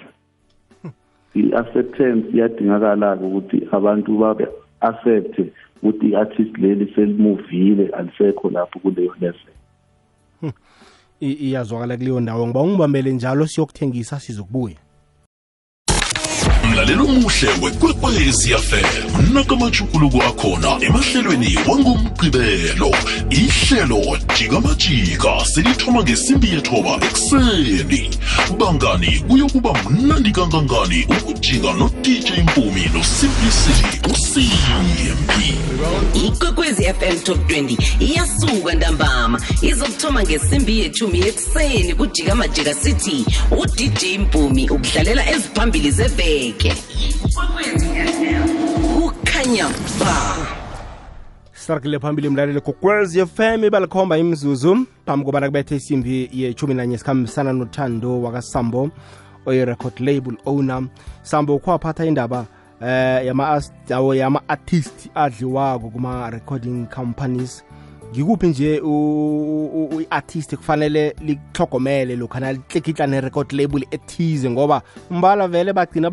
I-acceptance 1.36 2.26
iyadingakala-ke 2.34 3.24
ukuthi 3.26 3.58
abantu 3.72 4.18
babe 4.18 4.48
accept 4.82 5.40
ukuthi 5.84 6.08
i-artist 6.10 6.58
leli 6.58 6.92
selimuvile 6.96 7.88
alisekho 7.98 8.50
lapho 8.50 8.80
kuleyo 8.80 9.14
level. 9.22 9.57
Iyazwakala 11.20 11.98
kuleyo 11.98 12.20
ndawo. 12.20 12.48
Ngiba 12.48 12.62
ungibambele 12.62 13.12
njalo 13.12 13.48
siyokuthengisa 13.48 14.20
sizokubuya. 14.20 14.76
Mlalelo 16.72 17.04
omuhle 17.04 17.50
wekwekwezi 17.64 18.50
fm 18.54 19.34
nakamajukuluko 19.34 20.22
akhona 20.22 20.78
emahlelweni 20.82 21.58
wangomgqibelo. 21.70 22.92
Ihlelo 23.30 24.18
jikamajika 24.38 25.46
selithoma 25.46 26.04
ngesimbi 26.04 26.50
yethoba 26.50 26.96
ekuseni. 27.08 28.10
Bangani 28.58 29.20
kuyokuba 29.28 29.74
mnandi 29.90 30.32
kangangani 30.32 31.08
ukujika 31.22 31.74
no-dj 31.74 32.32
mpumi 32.44 32.82
nosimplicity 32.94 34.00
ucmp 34.10 35.32
ikwekwezi 36.26 36.84
fm 36.84 37.20
top 37.24 37.52
20 37.52 37.78
iyasuka 38.00 38.76
ntambama 38.76 39.42
izokuthoma 39.62 40.24
ngesimbi 40.24 40.80
yethumi 40.80 41.20
ekuseni 41.20 41.94
kujika 41.94 42.36
majika 42.36 42.74
city 42.76 43.26
udj 43.52 44.04
mpumi 44.20 44.70
ukudlalela 44.70 45.30
eziphambili 45.32 45.92
zeveke. 45.92 46.68
Yakhe 46.68 48.40
kukhanya 48.96 49.70
ba. 50.00 50.57
Sirakile 51.68 52.00
phambili 52.00 52.30
mlaleli 52.30 52.62
gogwez 52.62 53.18
fm 53.26 53.64
ibalikhomba 53.64 54.18
imzuzu 54.18 54.78
phambi 55.06 55.26
kobana 55.26 55.48
kubethe 55.48 55.76
isimbi 55.76 56.30
yechumi 56.34 56.74
nanye 56.74 56.98
sikhambisana 56.98 57.54
nothando 57.54 58.22
wakasambo 58.22 58.90
oyi-record 59.46 60.00
label 60.00 60.38
owner. 60.46 60.84
Sambo 61.22 61.56
ukhwaphatha 61.56 62.06
indaba 62.06 62.46
eh 62.82 63.26
yama 63.26 63.62
yama-artist 64.16 65.10
adliwako 65.16 65.90
kuma-recording 65.90 66.86
companies. 66.96 67.64
Ngikuphi 68.12 68.48
nje 68.48 68.82
i-artist 70.00 70.56
kufanele 70.56 71.16
lihlogomele 71.22 72.16
lokhana 72.16 72.54
lihlekitla 72.54 73.08
ne-record 73.08 73.52
label 73.52 73.86
ethize? 73.92 74.50
Ngoba 74.50 74.82
mbala 75.12 75.48
vele 75.48 75.74
bagcina 75.74 76.10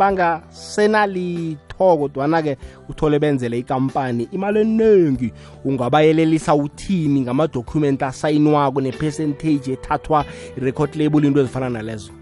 bangasenalitho 1.78 1.96
kodwana-ke 1.96 2.56
uthole 2.88 3.18
benzele 3.18 3.58
ikampani 3.58 4.28
imali 4.32 4.60
eningi 4.60 5.32
ungabayelelisa 5.64 6.54
uthini 6.54 7.20
ngamadocument 7.20 8.02
asayinwako 8.02 8.80
ne-percentage 8.80 9.72
ethathwa 9.72 10.24
i-record 10.56 10.96
label 10.96 11.24
into 11.24 11.40
ezifana 11.40 11.70
nalezo? 11.70 12.12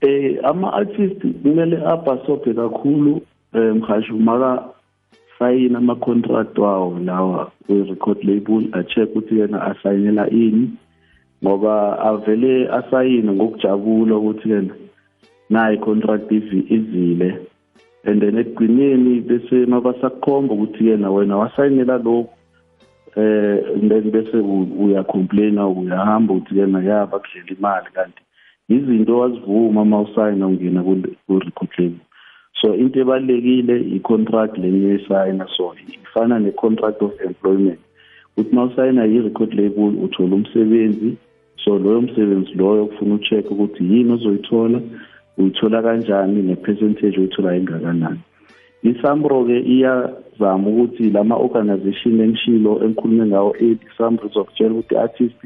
Eh 0.00 0.38
ama-artist 0.44 1.20
kumele 1.42 1.76
abhasobhe 1.86 2.54
kakhulu 2.54 3.22
um 3.54 3.78
mhasho 3.78 4.16
maka 4.16 4.64
sayina 5.38 5.78
ama-contract 5.78 6.58
wawo 6.58 6.98
lawa 6.98 7.50
we-record 7.68 8.24
label 8.24 8.68
a-check 8.72 9.10
ukuthi 9.10 9.38
yena 9.38 9.62
asayinela 9.62 10.30
ini 10.30 10.70
ngoba 11.44 11.98
avele 11.98 12.68
asayine 12.68 13.32
ngokujabula 13.32 14.16
ukuthi 14.16 14.50
yena 14.50 14.74
nayi 15.50 15.78
contract 15.78 16.32
izile. 16.32 17.51
And 18.04 18.20
then 18.20 18.38
ekugcineni 18.38 19.20
bese 19.20 19.66
mabasakukhomba 19.66 20.54
ukuthi 20.54 20.88
yena 20.88 21.10
wena 21.10 21.36
wasayinela 21.36 21.98
lokhu 21.98 22.28
eh 23.16 23.62
then 23.88 24.10
bese 24.10 24.36
uyacomplaina 24.78 25.68
uyahamba 25.68 26.34
ukuthi 26.34 26.58
yena 26.58 26.82
yaba 26.82 27.18
kudlela 27.18 27.50
imali. 27.58 27.86
Kanti 27.94 28.22
izinto 28.68 29.18
wazivuma 29.18 29.82
uma 29.82 30.00
usayina 30.00 30.46
ungena 30.46 30.82
ku-record 30.82 31.70
label 31.78 32.00
so 32.60 32.74
into 32.74 33.00
ebalekile 33.00 33.76
i-contract 33.96 34.58
lenye 34.58 34.94
esayina 34.94 35.46
so 35.56 35.74
ifana 35.88 36.38
ne-contract 36.38 37.02
of 37.02 37.20
employment. 37.20 37.80
Ukuthi 38.36 38.52
uma 38.52 38.64
usayina 38.64 39.06
i-record 39.06 39.54
label 39.54 40.04
uthola 40.04 40.34
umsebenzi. 40.34 41.16
So 41.64 41.78
loyo 41.78 42.00
msebenzi 42.00 42.54
loyo 42.54 42.86
kufuna 42.86 43.14
ucheck 43.14 43.50
ukuthi 43.50 43.84
yini 43.84 44.12
ozoyithola. 44.12 44.80
Uyithola 45.38 45.82
kanjani 45.82 46.42
ne-percentage 46.42 47.18
oyithola 47.20 47.56
engakanani. 47.56 48.20
Isambro-ke 48.82 49.60
iyazama 49.60 50.68
ukuthi 50.70 51.10
lama-organization 51.10 52.20
engishilo 52.20 52.82
engikhulume 52.84 53.26
ngawo 53.26 53.56
eight 53.60 53.80
isambro 53.90 54.28
izokutshela 54.28 54.74
ukuthi 54.74 54.94
i-artist 54.94 55.40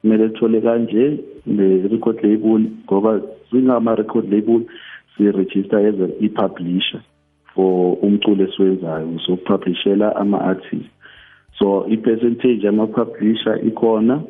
kumele 0.00 0.28
thole 0.28 0.60
kanje 0.60 1.18
ne-record 1.46 2.24
label 2.24 2.62
ngoba 2.84 3.20
singama-record 3.50 4.32
label 4.32 4.60
siregister 5.16 5.78
as 5.78 6.10
i-publisher 6.20 7.00
for 7.54 7.96
umculo 8.02 8.44
esiwenzayo 8.44 9.18
sokupublishela 9.26 10.16
ama-artist. 10.16 10.90
So 11.58 11.86
i-percentage 11.88 12.62
yama-publisher 12.66 13.58
ikhona 13.66 14.22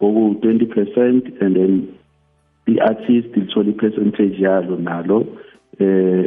oku-twenty 0.00 0.66
percent 0.66 1.24
and 1.42 1.56
then 1.56 1.88
i-artist 2.68 3.36
lithola 3.36 3.70
i-percentage 3.70 4.38
yalo 4.46 4.76
nalo 4.76 5.26
eh 5.80 6.24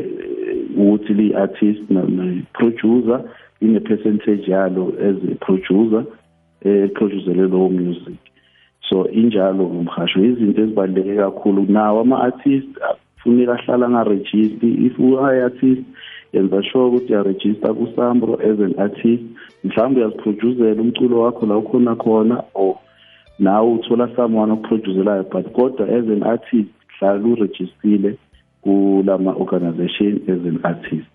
ukuthi 0.78 1.14
li-artist 1.14 1.84
ne-producer 1.90 3.20
ine-percentage 3.62 4.48
yalo 4.48 4.94
as 5.08 5.18
a 5.32 5.36
producer 5.46 6.04
eproducele 6.64 7.48
lowo 7.48 7.70
music. 7.70 8.20
So 8.90 9.08
injalo 9.08 9.64
ngomhasho 9.64 10.20
izinto 10.20 10.62
ezibaluleke 10.62 11.16
kakhulu. 11.16 11.66
Nawo 11.70 12.02
ama-artist 12.02 12.70
kufuneka 13.16 13.54
ahlala 13.54 13.86
angaregister 13.86 14.70
if 14.86 14.98
uyi-artist 15.00 15.84
yenza 16.34 16.64
sure 16.64 16.86
ukuthi 16.86 17.14
uyaregister 17.14 17.74
kusambro 17.74 18.34
as 18.42 18.60
an 18.60 18.76
artist. 18.78 19.24
Mhlawumbe 19.64 20.00
uyaziproducela 20.00 20.82
umculo 20.82 21.22
wakho 21.22 21.46
la 21.46 21.58
ukhona 21.58 21.96
khona 21.96 22.44
or 22.54 22.80
nawe 23.40 23.74
uthola 23.74 24.16
someone 24.16 24.52
okuproducelayo 24.54 25.24
but 25.24 25.52
kodwa 25.54 25.88
as 25.88 26.06
an 26.08 26.24
artist 26.24 26.70
hlala 27.00 27.28
urejistile 27.28 28.18
kulama 28.62 29.34
organization 29.34 30.22
as 30.28 30.46
an 30.46 30.60
artist. 30.64 31.08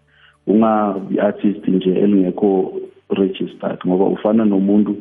Ungabi 0.46 1.20
artist 1.20 1.68
nje 1.68 1.90
elingekho 1.90 2.72
registered 3.11 3.79
ngoba 3.87 4.05
ufana 4.05 4.44
nomuntu 4.44 4.96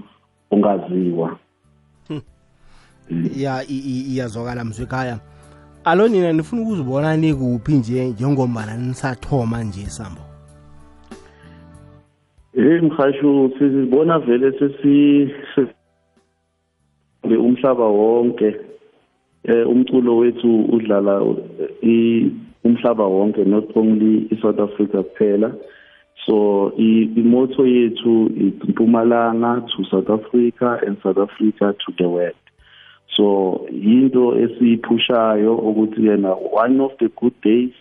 ongaziwa. 0.52 1.38
Ya 3.36 3.64
iyazwakala 3.70 4.66
mzwekhaya 4.66 5.20
alo 5.86 6.08
nina 6.08 6.34
nifuna 6.34 6.62
ukuzibona 6.62 7.18
nikuphi 7.18 7.72
nje 7.72 8.06
njengombana 8.06 8.78
nisathoma 8.78 9.64
nje 9.64 9.86
sambo? 9.86 10.22
Eh 12.54 12.84
mkhashu 12.84 13.52
sizibona 13.60 14.20
vele 14.20 14.52
sesi 14.60 15.30
umhlaba 17.34 17.88
wonke 17.88 18.56
eh 19.44 19.68
umculo 19.68 20.18
wethu 20.18 20.66
udlala 20.74 21.22
umhlaba 22.64 23.06
wonke 23.08 23.46
not 23.46 23.78
only 23.78 24.28
iSouth 24.32 24.60
Africa 24.60 25.04
kuphela. 25.04 25.56
So 26.26 26.74
imoto 26.78 27.66
yethu 27.66 28.32
impumalanga 28.66 29.68
to 29.70 29.84
South 29.92 30.10
Africa 30.10 30.80
and 30.86 30.98
South 31.04 31.18
Africa 31.18 31.76
to 31.86 31.94
the 31.98 32.10
world. 32.10 32.36
So 33.16 33.68
yinto 33.72 34.36
esiyiphushayo 34.36 35.56
ukuthi 35.58 36.08
yena 36.08 36.36
one 36.36 36.82
of 36.82 36.92
the 37.00 37.10
good 37.10 37.40
days 37.42 37.72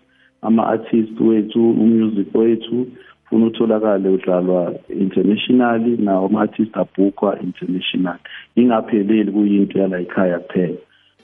ama 0.43 0.63
artists 0.67 1.21
wethu 1.21 1.71
umusic 1.71 2.35
wethu 2.35 2.87
funa 3.29 3.47
utholakale 3.47 4.09
udlalwa 4.09 4.75
internationally 4.89 5.97
nawo 5.97 6.27
ama 6.27 6.41
artists 6.41 6.77
abhukwa 6.77 7.41
international. 7.41 8.19
Ingapheleli 8.57 9.33
kuyinto 9.33 9.79
yala 9.79 10.01
ekhaya 10.01 10.39
kuphela 10.39 10.77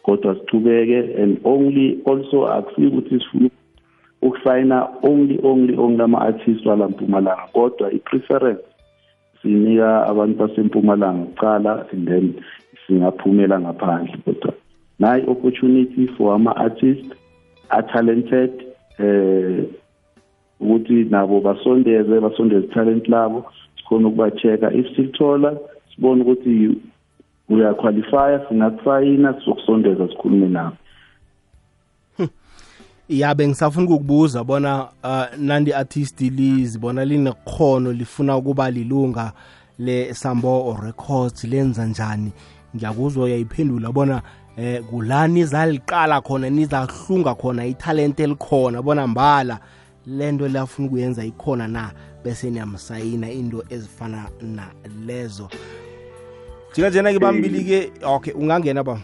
kodwa 0.03 0.35
sichubeke 0.35 1.23
and 1.23 1.41
only 1.45 1.99
also 2.07 2.47
akusiyi 2.47 2.87
ukuthi 2.87 3.19
sifuna 3.21 3.51
ukusayina 4.23 4.89
only 5.03 5.41
only 5.43 5.77
only 5.77 6.03
ama 6.03 6.21
artists 6.21 6.67
wala 6.67 6.89
Mpumalanga 6.89 7.49
kodwa 7.53 7.93
i 7.93 7.99
preference 7.99 8.63
sinika 9.43 10.07
abantu 10.07 10.39
basempumalanga 10.39 11.25
kuqala 11.25 11.87
and 11.93 12.09
then 12.09 12.35
singaphumela 12.87 13.61
ngaphandle 13.61 14.17
kodwa 14.25 14.53
nayi 14.99 15.25
opportunity 15.27 16.07
for 16.07 16.35
ama 16.35 16.57
artists 16.57 17.15
are 17.69 17.87
talented 17.93 18.51
eh 18.99 19.65
ukuthi 20.61 21.05
nabo 21.11 21.41
basondeze 21.41 22.21
basondeze 22.21 22.67
talent 22.67 23.09
labo 23.09 23.45
sikhona 23.77 24.09
ukuba-check-a. 24.09 24.73
If 24.73 24.87
silithola 24.97 25.57
sibone 25.95 26.23
ukuthi 26.23 26.77
uyaqualifya 27.49 28.41
singakusayina 28.49 29.35
sizokusondeza 29.35 30.09
sikhulume 30.09 30.49
nabo. 30.49 30.77
Yabe 33.09 33.49
ngisafuna 33.49 33.87
ukukubuza 33.87 34.45
bona 34.45 34.89
uh, 35.05 35.39
nandi 35.39 35.73
artist 35.73 36.21
lizibona 36.21 37.05
linekhono 37.05 37.93
lifuna 37.93 38.37
ukuba 38.37 38.71
lilunga 38.71 39.33
le 39.79 40.15
sambo 40.15 40.79
records 40.83 41.45
lenza 41.45 41.87
njani? 41.87 42.33
Ngiyakuzwa 42.77 43.25
uyayiphendula 43.25 43.93
bona 43.93 44.23
eh 44.57 44.83
kulani 44.83 45.45
zaliqala 45.45 46.21
khona 46.21 46.51
nizahlunga 46.51 47.35
khona 47.35 47.67
italent 47.67 48.21
elikhona 48.21 48.83
bona 48.83 49.07
mbala 49.07 49.59
lento 50.19 50.49
lafuna 50.49 50.89
ukuyenza 50.89 51.25
ikhona 51.25 51.69
na 51.69 51.91
bese 52.25 52.51
niyamsayina 52.51 53.31
into 53.31 53.65
ezifana 53.71 54.29
nalezo. 54.43 55.49
Jika 56.75 56.91
jena 56.91 57.13
ke 57.13 57.19
bambili 57.19 57.65
ke 57.65 57.93
okay 58.05 58.35
ungangena 58.35 58.85
ba 58.85 58.99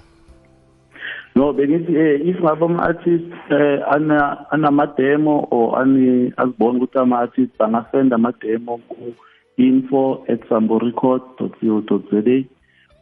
no 1.34 1.52
bengithi 1.52 1.96
eh 1.96 2.20
if 2.24 2.40
ngaba 2.40 2.66
ama 2.66 2.82
artist 2.82 3.32
eh 3.50 3.82
ana 3.94 4.50
anama 4.50 4.86
demo 4.96 5.48
or 5.50 5.78
ani 5.80 6.32
azibona 6.36 6.78
ukuthi 6.78 6.98
ama 6.98 7.18
artist 7.18 7.58
bangasenda 7.58 8.14
ama 8.14 8.32
demo 8.40 8.80
ku 8.88 9.14
info@samborecord.co.za 9.58 12.44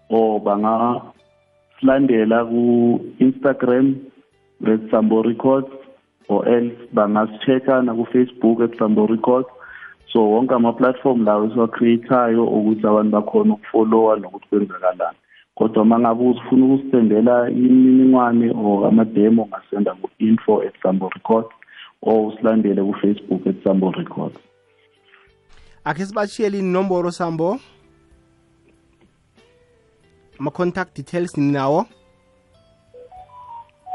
or 0.09 0.41
banga 0.41 1.01
silandela 1.79 2.45
ku 2.45 3.01
Instagram 3.21 3.97
at 4.67 4.91
Sambo 4.91 5.23
Records 5.23 5.84
or 6.29 6.49
else 6.49 6.77
bangasichecka 6.93 7.83
na 7.83 7.95
ku 7.95 8.05
Facebook 8.13 8.61
at 8.63 8.79
Sambo 8.79 9.07
Records 9.07 9.49
so 10.13 10.31
wonke 10.31 10.55
ama 10.55 10.73
platform 10.73 11.25
lawo 11.25 11.47
esiwacreatayo 11.47 12.45
ukuthi 12.45 12.87
abantu 12.87 13.11
bakhona 13.11 13.55
ukufollowa 13.55 14.17
nokuthi 14.17 14.49
kwenzakalani. 14.49 15.19
Kodwa 15.55 15.85
mangabe 15.85 16.25
usifuna 16.25 16.75
ukusendela 16.75 17.51
imininingwane 17.51 18.51
or 18.51 18.89
ama 18.89 19.05
demo 19.05 19.49
ngasenda 19.49 19.95
ku 19.95 20.11
info@samborecords 20.19 21.49
or 22.03 22.27
usilandele 22.29 22.83
ku-facebook 22.83 23.47
at 23.47 23.65
sambo 23.65 23.91
records 23.91 24.39
akhe 25.85 26.07
sibashiyele 26.07 26.59
inomboro 26.59 27.11
sambo? 27.11 27.59
Ama-contact 30.39 30.97
details 30.97 31.37
ninawo? 31.39 31.87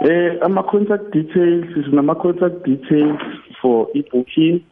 Eh 0.10 0.38
ama 0.41 0.63
contact 0.63 1.13
details 1.13 1.69
sinama 1.86 2.15
contact 2.15 2.65
details 2.65 3.22
for 3.62 3.88
ebooking. 3.93 4.63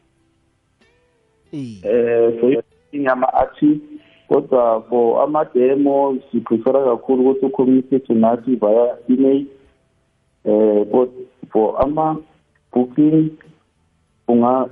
Eh 1.53 2.39
for 2.39 2.63
ingama 2.91 3.27
artists 3.33 3.85
kodwa 4.29 4.81
for 4.89 5.21
ama 5.23 5.45
demo 5.53 6.17
siprefera 6.31 6.83
kakhulu 6.85 7.21
ukuthi 7.29 7.45
ucommunicate 7.45 8.13
nathi 8.13 8.55
via 8.55 8.97
email. 9.09 9.45
Eh 10.45 10.83
but 10.91 11.09
for 11.51 11.77
ama 11.83 12.17
booking 12.73 13.29
unga 14.27 14.69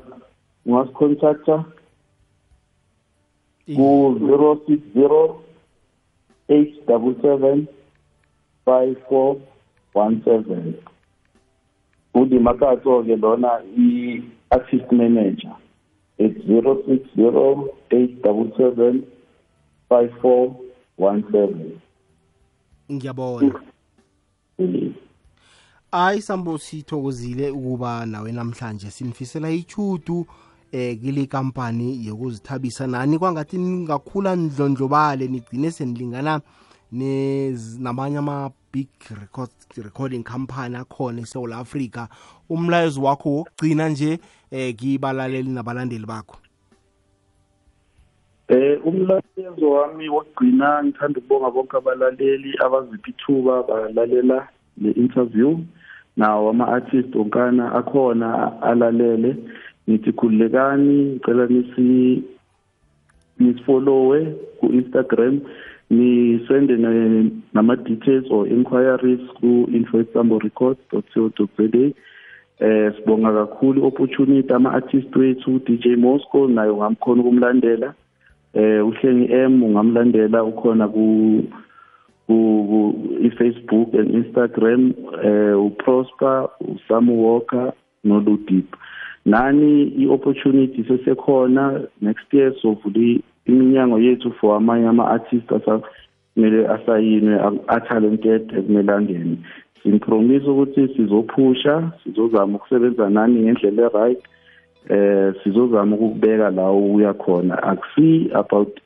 ungasicontacta 0.66 1.66
ku 3.76 4.18
060 4.18 5.46
877 6.50 7.68
54 8.66 9.55
17 9.96 10.74
Budi 12.14 12.40
Makato-ke 12.40 13.16
lona 13.16 13.62
i-assist 13.78 14.92
manager 14.92 15.56
at 16.20 16.32
060 16.32 17.70
877 17.90 19.02
ngiyabona. 22.92 23.60
Ayi 25.92 26.22
sambo 26.22 26.58
sithokozile 26.58 27.50
ukuba 27.52 28.06
nawe 28.06 28.32
namhlanje. 28.32 28.92
Sinifisela 28.92 29.50
ichudu 29.50 30.26
eh 30.72 31.00
kile 31.02 31.26
kampani 31.26 32.06
yokuzithabisa. 32.06 32.88
Nani 32.88 33.20
kwangathi 33.20 33.58
ningakhula 33.58 34.36
ndlondlobale 34.36 35.28
nigcine 35.28 35.72
senilingana 35.72 36.42
namanye 37.80 38.18
ama-big 38.76 38.88
record, 39.22 39.50
recording 39.78 40.24
company 40.24 40.76
akhona 40.76 41.22
eSouth 41.22 41.54
Africa 41.54 42.08
umlayezo 42.50 43.02
wakho 43.02 43.30
wokugcina 43.30 43.90
nje 43.90 44.20
eh 44.52 44.76
kibalaleli 44.76 45.50
nabalandeli 45.50 46.06
bakho. 46.06 46.38
Eh 48.48 48.80
umlayezo 48.86 49.70
wami 49.70 50.10
wokugcina 50.10 50.84
ngithanda 50.84 51.20
ukubonga 51.20 51.52
bonke 51.52 51.78
abalaleli 51.78 52.54
abazipha 52.66 53.10
ithuba 53.10 53.64
balalela 53.64 54.48
le 54.78 54.92
interview 54.92 55.60
nawo 56.18 56.50
ama-artist 56.50 57.16
onkana 57.16 57.74
akhona 57.74 58.62
alalele. 58.62 59.36
Ngithi 59.90 60.12
khululekani 60.12 61.04
ngicela 61.04 61.48
nisi 61.48 62.24
nisifollowe 63.40 64.26
ku-instagram 64.60 65.42
nisende 65.90 66.78
ne- 66.78 67.32
nama-details 67.56 68.26
or 68.30 68.48
inquiries 68.48 69.20
ku-info@samborecords 69.40 70.80
co 70.90 71.30
za 71.30 71.94
eh 72.60 72.94
sibonga 72.96 73.32
kakhulu 73.34 73.86
opportunity 73.88 74.54
ama-artist 74.54 75.16
wethu 75.16 75.60
DJ 75.66 75.96
Moscow 75.96 76.48
naye 76.48 76.70
ungamkhona 76.70 77.22
ukumlandela. 77.22 77.94
Eh 78.54 78.88
uhlengi 78.88 79.34
M 79.34 79.64
ungamlandela 79.64 80.44
ukhona 80.44 80.88
ku 80.88 81.44
ku 82.28 82.36
ku- 82.70 82.96
i-Facebook 83.28 83.94
and 83.94 84.10
Instagram. 84.16 84.94
Eh 85.24 85.56
uProsper 85.66 86.48
uSamu 86.62 87.24
Walker 87.26 87.74
noLudip 88.04 88.76
nani 89.26 89.84
i-opportunity 89.98 90.84
sesekhona 90.84 91.82
next 92.02 92.34
year 92.34 92.54
sovula 92.62 93.20
iminyango 93.48 94.00
yethu 94.00 94.32
for 94.40 94.58
amanye 94.58 94.88
ama-artist 94.88 95.52
asamele 96.36 96.68
asayinwe 96.68 97.36
a-talented 97.68 98.52
ekumele 98.58 98.92
angene 98.92 99.38
simpromise 99.84 100.48
ukuthi 100.50 100.88
sizophusha 100.96 101.92
sizozama 102.04 102.58
ukusebenza 102.58 103.10
nani 103.10 103.40
ngendlela 103.40 103.84
e-right 103.84 104.22
eh 104.90 105.34
sizozama 105.44 105.96
ukubeka 105.96 106.50
la 106.50 106.72
uya 106.72 107.14
khona. 107.14 107.64
Akusi 107.64 108.30
about 108.34 108.80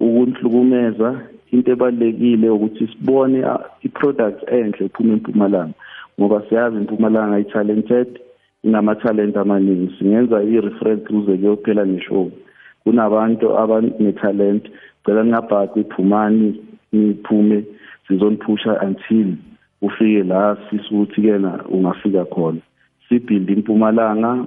ukunhlukumeza. 0.00 1.20
Into 1.50 1.72
ebalekile 1.72 2.50
ukuthi 2.50 2.86
sibone 2.88 3.44
ah, 3.44 3.60
i-product 3.82 4.42
enhle 4.52 4.86
iphuma 4.86 5.12
empumalanga 5.12 5.74
ngoba 6.20 6.42
siyazi 6.48 6.76
impumalanga 6.76 7.38
i-talented 7.38 8.20
inama 8.64 8.94
talent 8.94 9.36
amaningi. 9.36 9.94
Singenza 9.98 10.42
i-reference 10.42 11.06
kuze 11.06 11.36
kuyophela 11.36 11.84
neshow 11.84 12.30
kunabantu 12.84 13.58
abane-talent. 13.58 14.68
Cela 15.06 15.22
ningabhaqi 15.24 15.80
iphumani 15.80 16.67
niphume 16.92 17.64
sizoniphusha 18.08 18.80
until 18.80 19.36
ufike 19.82 20.22
la 20.22 20.56
sisa 20.70 20.84
ukuthi 20.90 21.22
kena 21.22 21.64
ungafika 21.68 22.24
khona. 22.24 22.60
Sibuild 23.08 23.50
impumalanga 23.50 24.44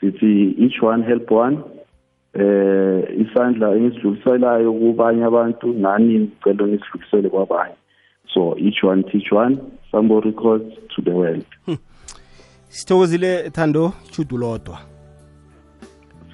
sithi 0.00 0.54
each 0.58 0.82
one 0.82 1.04
help 1.04 1.30
one. 1.30 1.58
Eh 2.34 3.04
isandla 3.20 3.74
engisidluliselayo 3.76 4.72
kubanye 4.72 5.24
abantu 5.24 5.72
nani 5.72 6.18
ngicela 6.18 6.66
nisidlulisele 6.66 7.28
kwabanye. 7.28 7.74
So 8.34 8.56
each 8.58 8.82
one 8.84 9.02
teach 9.02 9.32
one 9.32 9.58
sambo 9.92 10.20
records 10.20 10.74
to 10.94 11.02
the 11.02 11.10
world. 11.10 11.44
Sithokozile 12.68 13.50
thando 13.50 13.92
ichudu 14.08 14.38
lodwa. 14.38 14.78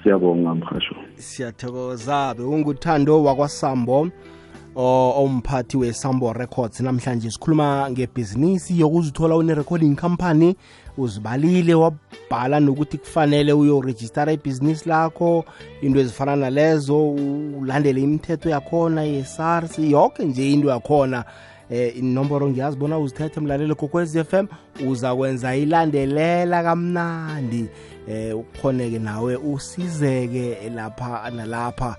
Siyabonga 0.03 0.55
mhasho 0.55 0.95
siyathokoza 1.15 2.33
bekunguthando 2.37 3.23
wakwasambo. 3.23 4.07
O- 4.75 5.13
omphathi 5.23 5.77
wesambo 5.77 6.33
records. 6.33 6.79
Namhlanje 6.79 7.31
sikhuluma 7.31 7.89
ngebhizinisi 7.91 8.79
yokuzithola 8.79 9.35
une-recording 9.35 9.95
company. 9.95 10.55
Uzibalile 10.97 11.73
wabhala 11.73 12.59
nokuthi 12.59 12.97
kufanele 12.97 13.53
uyorejistara 13.53 14.31
ibhizinisi 14.31 14.89
lakho 14.89 15.45
into 15.81 15.99
ezifana 15.99 16.35
nalezo 16.35 17.09
ulandele 17.59 18.01
imithetho 18.01 18.49
yakhona 18.49 19.03
ye-sars 19.03 19.79
yonke 19.79 20.25
nje 20.25 20.51
into 20.53 20.67
yakhona. 20.69 21.25
Eh 21.69 21.97
inomboro 21.97 22.49
ngiyazibona 22.49 22.99
uzithethe 22.99 23.39
mlaleli 23.39 23.75
kokwez 23.75 24.17
FM 24.23 24.47
uza 24.87 25.15
kwenza 25.15 25.55
ilandelela 25.55 26.63
kamnandi. 26.63 27.65
Eh 28.07 28.37
ukhoneke 28.37 28.99
nawe 28.99 29.35
usizeke 29.35 30.69
lapha 30.75 31.29
nalapha. 31.35 31.95